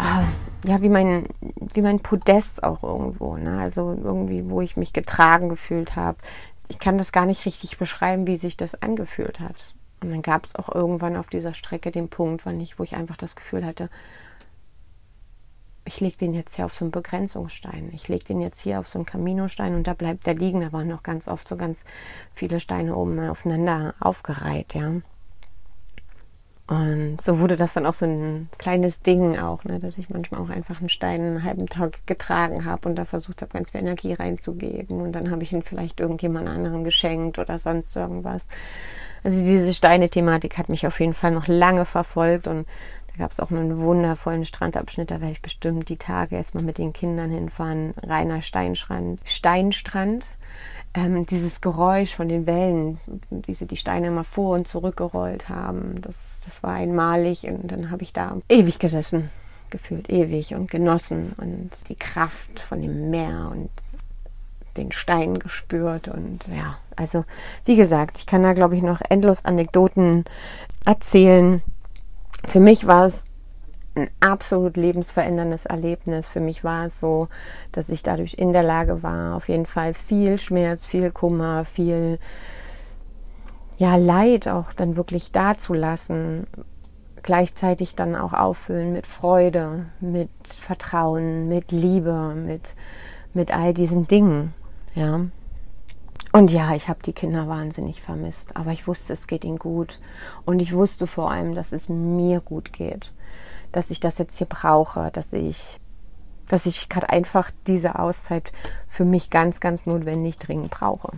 Oh, 0.00 0.24
ja, 0.66 0.80
wie 0.80 0.88
mein, 0.88 1.26
wie 1.74 1.82
mein 1.82 2.00
Podest 2.00 2.64
auch 2.64 2.82
irgendwo. 2.82 3.36
Ne? 3.36 3.60
Also 3.60 3.92
irgendwie, 3.92 4.48
wo 4.48 4.62
ich 4.62 4.76
mich 4.76 4.92
getragen 4.92 5.50
gefühlt 5.50 5.94
habe. 5.94 6.18
Ich 6.68 6.78
kann 6.78 6.96
das 6.96 7.12
gar 7.12 7.26
nicht 7.26 7.44
richtig 7.44 7.76
beschreiben, 7.78 8.26
wie 8.26 8.36
sich 8.36 8.56
das 8.56 8.80
angefühlt 8.80 9.40
hat. 9.40 9.74
Und 10.02 10.10
dann 10.10 10.22
gab 10.22 10.46
es 10.46 10.54
auch 10.54 10.74
irgendwann 10.74 11.16
auf 11.16 11.28
dieser 11.28 11.52
Strecke 11.52 11.90
den 11.90 12.08
Punkt, 12.08 12.46
wann 12.46 12.60
ich, 12.60 12.78
wo 12.78 12.82
ich 12.82 12.96
einfach 12.96 13.18
das 13.18 13.36
Gefühl 13.36 13.66
hatte, 13.66 13.90
ich 15.84 16.00
lege 16.00 16.16
den 16.16 16.34
jetzt 16.34 16.54
hier 16.56 16.66
auf 16.66 16.74
so 16.74 16.84
einen 16.84 16.92
Begrenzungsstein. 16.92 17.90
Ich 17.92 18.08
lege 18.08 18.24
den 18.24 18.40
jetzt 18.40 18.62
hier 18.62 18.78
auf 18.78 18.88
so 18.88 18.98
einen 18.98 19.06
Caminostein 19.06 19.74
und 19.74 19.86
da 19.86 19.92
bleibt 19.92 20.26
der 20.26 20.34
liegen. 20.34 20.60
Da 20.60 20.72
waren 20.72 20.88
noch 20.88 21.02
ganz 21.02 21.28
oft 21.28 21.48
so 21.48 21.56
ganz 21.56 21.80
viele 22.32 22.60
Steine 22.60 22.94
oben 22.96 23.18
aufeinander 23.28 23.94
aufgereiht, 24.00 24.74
ja. 24.74 24.92
Und 26.70 27.20
so 27.20 27.40
wurde 27.40 27.56
das 27.56 27.72
dann 27.72 27.84
auch 27.84 27.94
so 27.94 28.06
ein 28.06 28.48
kleines 28.56 29.02
Ding 29.02 29.36
auch, 29.36 29.64
ne, 29.64 29.80
dass 29.80 29.98
ich 29.98 30.08
manchmal 30.08 30.40
auch 30.40 30.50
einfach 30.50 30.78
einen 30.78 30.88
Stein 30.88 31.20
einen 31.20 31.42
halben 31.42 31.66
Tag 31.66 32.06
getragen 32.06 32.64
habe 32.64 32.88
und 32.88 32.94
da 32.94 33.04
versucht 33.04 33.42
habe, 33.42 33.52
ganz 33.52 33.72
viel 33.72 33.80
Energie 33.80 34.12
reinzugeben. 34.12 35.00
Und 35.00 35.10
dann 35.10 35.32
habe 35.32 35.42
ich 35.42 35.52
ihn 35.52 35.62
vielleicht 35.62 35.98
irgendjemand 35.98 36.48
anderem 36.48 36.84
geschenkt 36.84 37.40
oder 37.40 37.58
sonst 37.58 37.96
irgendwas. 37.96 38.42
Also 39.24 39.42
diese 39.44 39.74
Steine-Thematik 39.74 40.58
hat 40.58 40.68
mich 40.68 40.86
auf 40.86 41.00
jeden 41.00 41.12
Fall 41.12 41.32
noch 41.32 41.48
lange 41.48 41.84
verfolgt 41.86 42.46
und 42.46 42.68
gab 43.20 43.30
es 43.30 43.38
auch 43.38 43.50
einen 43.50 43.78
wundervollen 43.78 44.44
Strandabschnitt, 44.44 45.10
da 45.10 45.20
werde 45.20 45.32
ich 45.32 45.42
bestimmt 45.42 45.88
die 45.88 45.98
Tage 45.98 46.36
jetzt 46.36 46.54
mal 46.54 46.64
mit 46.64 46.78
den 46.78 46.92
Kindern 46.92 47.30
hinfahren. 47.30 47.94
Reiner 48.02 48.42
Steinstrand. 48.42 49.20
Steinstrand 49.24 50.32
ähm, 50.94 51.26
dieses 51.26 51.60
Geräusch 51.60 52.16
von 52.16 52.28
den 52.28 52.46
Wellen, 52.46 52.98
wie 53.30 53.54
sie 53.54 53.66
die 53.66 53.76
Steine 53.76 54.08
immer 54.08 54.24
vor 54.24 54.56
und 54.56 54.66
zurück 54.66 54.96
gerollt 54.96 55.48
haben, 55.48 56.00
das, 56.02 56.40
das 56.44 56.62
war 56.62 56.72
einmalig 56.72 57.44
und 57.44 57.70
dann 57.70 57.90
habe 57.90 58.02
ich 58.02 58.12
da 58.12 58.38
ewig 58.48 58.78
gesessen, 58.78 59.30
gefühlt 59.70 60.10
ewig 60.10 60.54
und 60.54 60.70
genossen 60.70 61.34
und 61.36 61.70
die 61.88 61.94
Kraft 61.94 62.60
von 62.60 62.80
dem 62.80 63.10
Meer 63.10 63.50
und 63.52 63.70
den 64.76 64.92
Stein 64.92 65.38
gespürt 65.38 66.08
und 66.08 66.48
ja, 66.48 66.78
also 66.96 67.24
wie 67.66 67.76
gesagt, 67.76 68.18
ich 68.18 68.26
kann 68.26 68.42
da 68.42 68.52
glaube 68.52 68.76
ich 68.76 68.82
noch 68.82 69.00
endlos 69.08 69.44
Anekdoten 69.44 70.24
erzählen. 70.84 71.62
Für 72.46 72.60
mich 72.60 72.86
war 72.86 73.06
es 73.06 73.24
ein 73.94 74.10
absolut 74.20 74.76
lebensveränderndes 74.76 75.66
Erlebnis. 75.66 76.28
Für 76.28 76.40
mich 76.40 76.64
war 76.64 76.86
es 76.86 77.00
so, 77.00 77.28
dass 77.72 77.88
ich 77.88 78.02
dadurch 78.02 78.34
in 78.34 78.52
der 78.52 78.62
Lage 78.62 79.02
war, 79.02 79.34
auf 79.34 79.48
jeden 79.48 79.66
Fall 79.66 79.94
viel 79.94 80.38
Schmerz, 80.38 80.86
viel 80.86 81.10
Kummer, 81.10 81.64
viel 81.64 82.18
ja, 83.78 83.96
Leid 83.96 84.46
auch 84.46 84.72
dann 84.74 84.96
wirklich 84.96 85.32
dazulassen, 85.32 86.46
gleichzeitig 87.22 87.94
dann 87.94 88.14
auch 88.14 88.34
auffüllen 88.34 88.92
mit 88.92 89.06
Freude, 89.06 89.86
mit 90.00 90.30
Vertrauen, 90.44 91.48
mit 91.48 91.72
Liebe, 91.72 92.34
mit, 92.34 92.74
mit 93.32 93.50
all 93.52 93.72
diesen 93.74 94.06
Dingen, 94.06 94.52
ja. 94.94 95.20
Und 96.32 96.52
ja, 96.52 96.74
ich 96.74 96.88
habe 96.88 97.02
die 97.04 97.12
Kinder 97.12 97.48
wahnsinnig 97.48 98.02
vermisst, 98.02 98.56
aber 98.56 98.70
ich 98.70 98.86
wusste, 98.86 99.12
es 99.12 99.26
geht 99.26 99.44
ihnen 99.44 99.58
gut. 99.58 99.98
Und 100.44 100.60
ich 100.60 100.72
wusste 100.72 101.06
vor 101.06 101.30
allem, 101.30 101.54
dass 101.54 101.72
es 101.72 101.88
mir 101.88 102.40
gut 102.40 102.72
geht 102.72 103.12
dass 103.72 103.90
ich 103.90 104.00
das 104.00 104.18
jetzt 104.18 104.38
hier 104.38 104.46
brauche, 104.46 105.10
dass 105.12 105.32
ich, 105.32 105.80
dass 106.48 106.66
ich 106.66 106.88
gerade 106.88 107.10
einfach 107.10 107.50
diese 107.66 107.98
Auszeit 107.98 108.52
für 108.88 109.04
mich 109.04 109.30
ganz, 109.30 109.60
ganz 109.60 109.86
notwendig 109.86 110.38
dringend 110.38 110.70
brauche. 110.70 111.12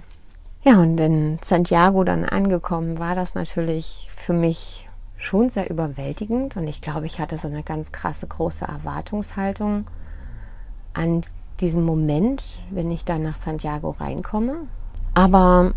Ja, 0.62 0.80
und 0.80 0.98
in 0.98 1.38
Santiago 1.42 2.04
dann 2.04 2.24
angekommen, 2.24 2.98
war 2.98 3.14
das 3.14 3.34
natürlich 3.34 4.10
für 4.16 4.32
mich 4.32 4.88
schon 5.16 5.50
sehr 5.50 5.70
überwältigend 5.70 6.56
und 6.56 6.68
ich 6.68 6.80
glaube, 6.80 7.06
ich 7.06 7.20
hatte 7.20 7.36
so 7.36 7.48
eine 7.48 7.62
ganz 7.62 7.92
krasse 7.92 8.26
große 8.26 8.64
Erwartungshaltung 8.64 9.86
an 10.94 11.22
diesen 11.60 11.84
Moment, 11.84 12.42
wenn 12.70 12.90
ich 12.90 13.04
dann 13.04 13.22
nach 13.22 13.36
Santiago 13.36 13.90
reinkomme. 13.90 14.66
Aber 15.14 15.72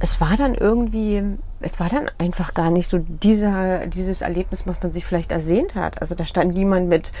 es 0.00 0.20
war 0.20 0.36
dann 0.36 0.54
irgendwie 0.54 1.38
es 1.60 1.78
war 1.78 1.88
dann 1.88 2.10
einfach 2.18 2.54
gar 2.54 2.70
nicht 2.70 2.88
so 2.88 2.98
dieser, 2.98 3.86
dieses 3.86 4.22
Erlebnis, 4.22 4.66
was 4.66 4.82
man 4.82 4.92
sich 4.92 5.04
vielleicht 5.04 5.30
ersehnt 5.30 5.74
hat. 5.74 6.00
Also 6.00 6.14
da 6.14 6.24
stand 6.24 6.54
niemand 6.54 6.88
mit 6.88 7.12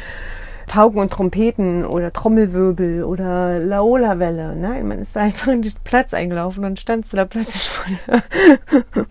Pauken 0.66 1.00
und 1.00 1.12
Trompeten 1.12 1.84
oder 1.84 2.12
Trommelwirbel 2.12 3.04
oder 3.04 3.58
Laola-Welle. 3.58 4.56
Nein, 4.56 4.88
man 4.88 5.00
ist 5.00 5.14
da 5.14 5.20
einfach 5.20 5.48
in 5.48 5.62
diesen 5.62 5.80
Platz 5.84 6.14
eingelaufen 6.14 6.64
und 6.64 6.80
stand 6.80 7.06
da 7.12 7.24
plötzlich 7.24 7.68
vor 7.68 7.92
der, 8.06 8.22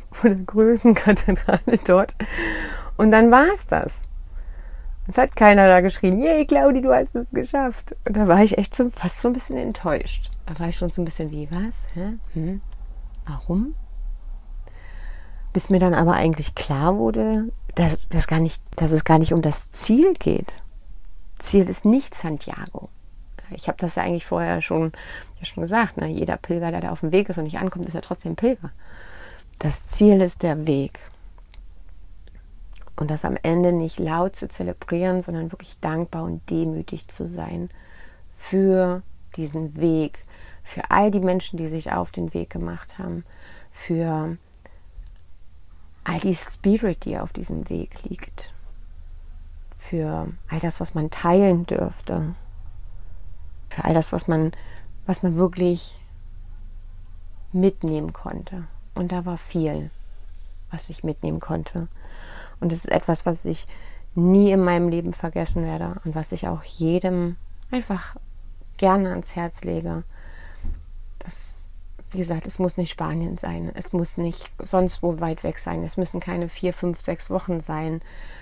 vor 0.12 0.29
der 0.29 0.39
Größenkathedrale 0.39 1.79
dort. 1.86 2.15
Und 2.97 3.12
dann 3.12 3.29
war 3.29 3.45
es 3.53 3.67
das. 3.67 3.93
Es 5.08 5.17
hat 5.17 5.36
keiner 5.36 5.67
da 5.67 5.82
geschrien, 5.82 6.21
yay, 6.21 6.45
Claudi, 6.45 6.82
du 6.82 6.93
hast 6.93 7.15
es 7.15 7.27
geschafft. 7.32 7.95
Und 8.05 8.15
da 8.15 8.27
war 8.27 8.43
ich 8.43 8.58
echt 8.58 8.75
so, 8.75 8.89
fast 8.89 9.21
so 9.21 9.29
ein 9.29 9.34
bisschen 9.34 9.58
enttäuscht. 9.58 10.32
War 10.57 10.69
ich 10.69 10.77
schon 10.77 10.89
so 10.89 11.01
ein 11.01 11.05
bisschen 11.05 11.31
wie, 11.31 11.49
was? 11.51 11.88
Hä? 11.93 12.17
Hm? 12.33 12.62
Warum? 13.25 13.75
Bis 15.53 15.69
mir 15.69 15.79
dann 15.79 15.93
aber 15.93 16.13
eigentlich 16.13 16.55
klar 16.55 16.97
wurde, 16.97 17.51
dass, 17.75 18.07
dass, 18.09 18.27
gar 18.27 18.39
nicht, 18.39 18.62
dass 18.75 18.91
es 18.91 19.03
gar 19.03 19.19
nicht 19.19 19.33
um 19.33 19.41
das 19.41 19.71
Ziel 19.71 20.13
geht. 20.13 20.62
Ziel 21.38 21.69
ist 21.69 21.85
nicht 21.85 22.15
Santiago. 22.15 22.89
Ich 23.51 23.67
habe 23.67 23.77
das 23.79 23.95
ja 23.95 24.03
eigentlich 24.03 24.25
vorher 24.25 24.62
schon, 24.62 24.91
ja 25.39 25.45
schon 25.45 25.62
gesagt. 25.62 25.97
Ne? 25.97 26.07
Jeder 26.07 26.38
Pilger, 26.38 26.71
der 26.71 26.81
da 26.81 26.91
auf 26.91 26.99
dem 26.99 27.12
Weg 27.12 27.29
ist 27.29 27.38
und 27.38 27.45
nicht 27.45 27.59
ankommt, 27.59 27.88
ist 27.88 27.93
ja 27.93 28.01
trotzdem 28.01 28.35
Pilger. 28.35 28.71
Das 29.59 29.88
Ziel 29.88 30.21
ist 30.21 30.41
der 30.41 30.67
Weg. 30.67 30.99
Und 32.95 33.12
das 33.12 33.25
am 33.25 33.38
Ende 33.41 33.71
nicht 33.71 33.97
laut 33.97 34.35
zu 34.35 34.47
zelebrieren, 34.49 35.21
sondern 35.21 35.51
wirklich 35.51 35.79
dankbar 35.79 36.23
und 36.23 36.47
demütig 36.49 37.07
zu 37.07 37.27
sein 37.27 37.69
für 38.29 39.03
diesen 39.35 39.77
Weg, 39.77 40.19
für 40.69 40.89
all 40.91 41.12
die 41.12 41.19
Menschen, 41.19 41.58
die 41.58 41.67
sich 41.67 41.91
auf 41.91 42.12
den 42.12 42.34
Weg 42.34 42.49
gemacht 42.49 42.97
haben, 42.97 43.25
für 43.71 44.38
all 46.03 46.19
die 46.19 46.36
Spirit, 46.36 47.05
die 47.05 47.17
auf 47.17 47.34
diesem 47.34 47.69
Weg 47.69 48.03
liegt 48.03 48.53
für 49.79 50.27
all 50.49 50.60
das, 50.60 50.79
was 50.79 50.93
man 50.93 51.10
teilen 51.10 51.65
dürfte, 51.65 52.36
für 53.69 53.86
all 53.86 53.93
das, 53.93 54.12
was 54.12 54.27
man, 54.27 54.51
was 55.08 55.23
man 55.23 55.36
wirklich 55.36 55.99
mitnehmen 57.51 58.13
konnte. 58.13 58.67
Und 58.93 59.12
da 59.12 59.25
war 59.25 59.38
viel, 59.38 59.89
was 60.69 60.89
ich 60.89 61.03
mitnehmen 61.03 61.39
konnte. 61.39 61.88
Und 62.60 62.71
es 62.71 62.79
ist 62.86 62.91
etwas, 62.91 63.25
was 63.25 63.45
ich 63.45 63.65
nie 64.13 64.51
in 64.51 64.63
meinem 64.63 64.89
Leben 64.89 65.13
vergessen 65.13 65.63
werde 65.63 65.95
und 66.03 66.13
was 66.13 66.34
ich 66.34 66.47
auch 66.47 66.63
jedem 66.63 67.38
einfach 67.71 68.15
gerne 68.77 69.10
ans 69.12 69.36
Herz 69.36 69.63
lege. 69.63 70.03
Wie 72.11 72.17
gesagt, 72.17 72.47
es 72.47 72.57
muss 72.57 72.77
nicht 72.77 72.89
Spanien 72.89 73.37
sein, 73.37 73.71
es 73.75 73.93
muss 73.93 74.17
nicht 74.17 74.49
sonst 74.63 75.03
wo 75.03 75.19
weit 75.19 75.43
weg 75.43 75.59
sein, 75.59 75.83
es 75.83 75.95
müssen 75.97 76.19
keine 76.19 76.49
vier, 76.49 76.73
fünf, 76.73 77.01
sechs 77.01 77.29
Wochen 77.29 77.61
sein, 77.61 78.01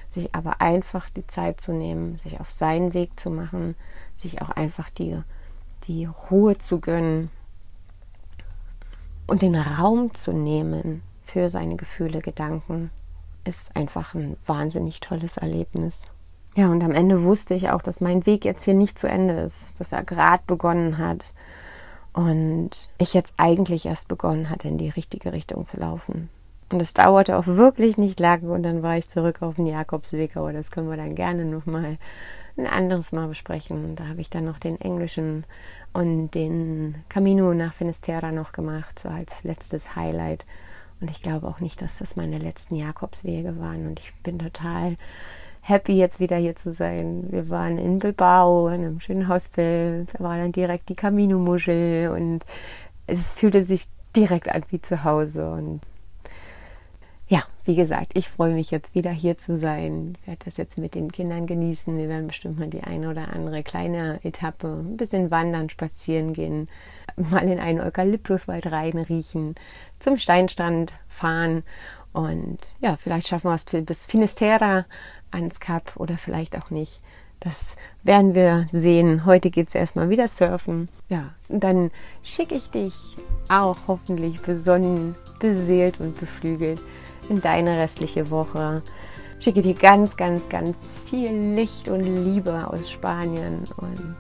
sich 0.10 0.34
aber 0.34 0.62
einfach 0.62 1.10
die 1.10 1.28
Zeit 1.28 1.60
zu 1.60 1.74
nehmen, 1.74 2.18
sich 2.18 2.40
auf 2.40 2.50
seinen 2.50 2.94
Weg 2.94 3.20
zu 3.20 3.30
machen, 3.30 3.76
sich 4.16 4.42
auch 4.42 4.50
einfach 4.50 4.90
die, 4.90 5.18
die 5.88 6.06
Ruhe 6.06 6.58
zu 6.58 6.80
gönnen 6.80 7.30
und 9.28 9.42
den 9.42 9.56
Raum 9.56 10.14
zu 10.16 10.32
nehmen 10.32 11.04
für 11.26 11.50
seine 11.50 11.76
Gefühle, 11.76 12.22
Gedanken, 12.22 12.90
ist 13.44 13.76
einfach 13.76 14.14
ein 14.14 14.38
wahnsinnig 14.46 15.02
tolles 15.02 15.38
Erlebnis. 15.38 16.02
Ja, 16.56 16.72
und 16.72 16.84
am 16.84 16.92
Ende 16.92 17.24
wusste 17.24 17.54
ich 17.54 17.70
auch, 17.70 17.82
dass 17.82 18.02
mein 18.02 18.26
Weg 18.26 18.44
jetzt 18.46 18.64
hier 18.64 18.74
nicht 18.74 18.98
zu 18.98 19.08
Ende 19.08 19.34
ist, 19.42 19.80
dass 19.80 19.92
er 19.92 20.04
gerade 20.04 20.44
begonnen 20.48 20.98
hat 20.98 21.26
und 22.18 22.72
ich 22.98 23.14
jetzt 23.14 23.36
eigentlich 23.38 23.86
erst 23.86 24.08
begonnen 24.08 24.50
hatte, 24.50 24.68
in 24.68 24.80
die 24.80 24.90
richtige 24.90 25.34
Richtung 25.34 25.64
zu 25.66 25.80
laufen. 25.80 26.30
Und 26.72 26.82
es 26.82 26.96
dauerte 26.96 27.38
auch 27.38 27.46
wirklich 27.46 27.98
nicht 27.98 28.20
lange 28.20 28.50
und 28.50 28.64
dann 28.64 28.82
war 28.82 28.98
ich 28.98 29.08
zurück 29.08 29.44
auf 29.44 29.58
den 29.58 29.68
Jakobsweg, 29.68 30.36
aber 30.36 30.52
das 30.52 30.72
können 30.72 30.90
wir 30.90 30.98
dann 30.98 31.14
gerne 31.14 31.46
nochmal 31.46 32.00
ein 32.58 32.66
anderes 32.66 33.12
Mal 33.12 33.28
besprechen. 33.28 33.96
Da 33.96 34.08
habe 34.08 34.20
ich 34.20 34.32
dann 34.32 34.46
noch 34.46 34.58
den 34.58 34.82
englischen 34.82 35.44
und 35.94 36.32
den 36.32 36.96
Camino 37.08 37.54
nach 37.54 37.76
Finisterra 37.76 38.32
noch 38.32 38.52
gemacht, 38.52 38.98
so 38.98 39.10
als 39.10 39.44
letztes 39.44 39.96
Highlight. 39.96 40.44
Und 41.00 41.12
ich 41.12 41.22
glaube 41.22 41.48
auch 41.48 41.60
nicht, 41.60 41.84
dass 41.84 42.00
das 42.00 42.16
meine 42.16 42.40
letzten 42.40 42.78
Jakobswege 42.78 43.60
waren. 43.60 43.86
Und 43.86 44.00
ich 44.00 44.12
bin 44.24 44.40
total 44.40 44.96
happy, 45.68 45.94
jetzt 45.98 46.20
wieder 46.20 46.38
hier 46.38 46.56
zu 46.56 46.72
sein. 46.72 47.28
Wir 47.30 47.50
waren 47.50 47.78
in 47.78 48.00
Bilbao, 48.00 48.70
in 48.70 48.86
einem 48.86 49.00
schönen 49.02 49.28
Hostel. 49.28 50.06
Da 50.14 50.24
war 50.24 50.38
dann 50.38 50.54
direkt 50.54 50.88
die 50.90 50.96
Camino-Muschel 50.96 52.10
und 52.10 52.40
es 53.06 53.34
fühlte 53.34 53.64
sich 53.64 53.88
direkt 54.16 54.50
an 54.50 54.64
wie 54.70 54.82
zu 54.82 55.04
Hause. 55.04 55.52
Und 55.52 55.82
ja, 57.28 57.44
wie 57.66 57.76
gesagt, 57.76 58.12
ich 58.14 58.30
freue 58.30 58.54
mich 58.54 58.72
jetzt 58.72 58.96
wieder 58.96 59.12
hier 59.12 59.38
zu 59.38 59.58
sein. 59.58 60.18
Ich 60.22 60.28
werde 60.28 60.46
das 60.46 60.56
jetzt 60.56 60.78
mit 60.78 60.96
den 60.96 61.12
Kindern 61.12 61.48
genießen. 61.48 61.98
Wir 61.98 62.08
werden 62.08 62.28
bestimmt 62.28 62.58
mal 62.58 62.70
die 62.70 62.84
eine 62.84 63.10
oder 63.10 63.34
andere 63.34 63.62
kleine 63.62 64.22
Etappe, 64.24 64.68
ein 64.68 64.96
bisschen 64.96 65.32
wandern, 65.32 65.70
spazieren 65.70 66.32
gehen, 66.32 66.70
mal 67.18 67.44
in 67.44 67.60
einen 67.60 67.82
Eukalyptuswald 67.82 68.72
reinriechen, 68.72 69.56
zum 70.00 70.18
Steinstrand 70.18 70.94
fahren 71.10 71.64
und 72.14 72.60
ja, 72.80 72.98
vielleicht 72.98 73.28
schaffen 73.28 73.50
wir 73.50 73.56
es 73.56 73.86
bis 73.86 74.06
Finisterra 74.06 74.86
ans 75.32 75.60
Kap 75.60 75.92
oder 75.96 76.18
vielleicht 76.18 76.58
auch 76.58 76.70
nicht. 76.70 77.00
Das 77.40 77.76
werden 78.04 78.34
wir 78.34 78.68
sehen. 78.72 79.26
Heute 79.26 79.52
geht 79.52 79.68
es 79.70 79.76
erstmal 79.76 80.10
wieder 80.10 80.28
surfen. 80.28 80.90
Ja, 81.08 81.34
dann 81.50 81.92
schicke 82.24 82.56
ich 82.56 82.72
dich 82.72 83.18
auch 83.48 83.78
hoffentlich 83.88 84.42
besonnen, 84.42 85.16
beseelt 85.40 86.00
und 86.00 86.20
beflügelt 86.20 86.82
in 87.30 87.40
deine 87.42 87.78
restliche 87.78 88.32
Woche. 88.32 88.82
Schicke 89.40 89.62
dir 89.62 89.76
ganz, 89.76 90.18
ganz, 90.18 90.42
ganz 90.50 90.88
viel 91.06 91.54
Licht 91.54 91.90
und 91.90 92.02
Liebe 92.02 92.68
aus 92.68 92.90
Spanien 92.90 93.66
und 93.78 94.16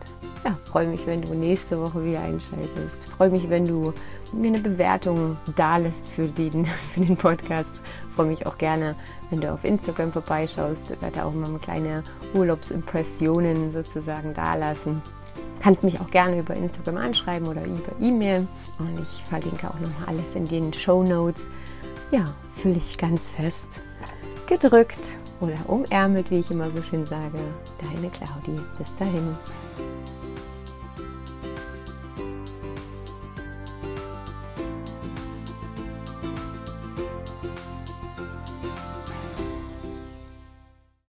ja, 0.45 0.55
freue 0.65 0.87
mich, 0.87 1.05
wenn 1.07 1.23
du 1.23 1.33
nächste 1.33 1.81
Woche 1.81 2.05
wieder 2.05 2.21
einschaltest. 2.21 3.03
Freue 3.17 3.31
mich, 3.31 3.49
wenn 3.49 3.65
du 3.65 3.93
mir 4.33 4.49
eine 4.49 4.59
Bewertung 4.59 5.37
da 5.55 5.77
lässt 5.77 6.07
für 6.07 6.27
den, 6.27 6.65
für 6.93 7.01
den 7.01 7.17
Podcast. 7.17 7.81
Freue 8.15 8.27
mich 8.27 8.45
auch 8.45 8.57
gerne, 8.57 8.95
wenn 9.29 9.41
du 9.41 9.51
auf 9.51 9.63
Instagram 9.63 10.11
vorbeischaust. 10.11 10.91
Ich 10.91 11.01
werde 11.01 11.23
auch 11.23 11.33
mal 11.33 11.49
kleine 11.59 12.03
Urlaubsimpressionen 12.33 13.71
sozusagen 13.71 14.33
da 14.33 14.55
lassen. 14.55 15.01
Kannst 15.59 15.83
mich 15.83 15.99
auch 15.99 16.09
gerne 16.11 16.39
über 16.39 16.55
Instagram 16.55 16.97
anschreiben 16.97 17.47
oder 17.47 17.63
über 17.63 17.91
E-Mail. 17.99 18.47
Und 18.79 18.99
ich 19.01 19.23
verlinke 19.29 19.67
auch 19.67 19.79
nochmal 19.79 20.07
alles 20.07 20.35
in 20.35 20.47
den 20.47 20.73
Show 20.73 21.03
Notes 21.03 21.41
ja, 22.11 22.25
fühle 22.55 22.75
dich 22.75 22.97
ganz 22.97 23.29
fest 23.29 23.81
gedrückt 24.47 25.13
oder 25.39 25.57
umärmelt, 25.67 26.31
wie 26.31 26.39
ich 26.39 26.51
immer 26.51 26.71
so 26.71 26.81
schön 26.81 27.05
sage. 27.05 27.37
Deine 27.81 28.09
Claudi. 28.09 28.59
Bis 28.77 28.87
dahin. 28.97 29.35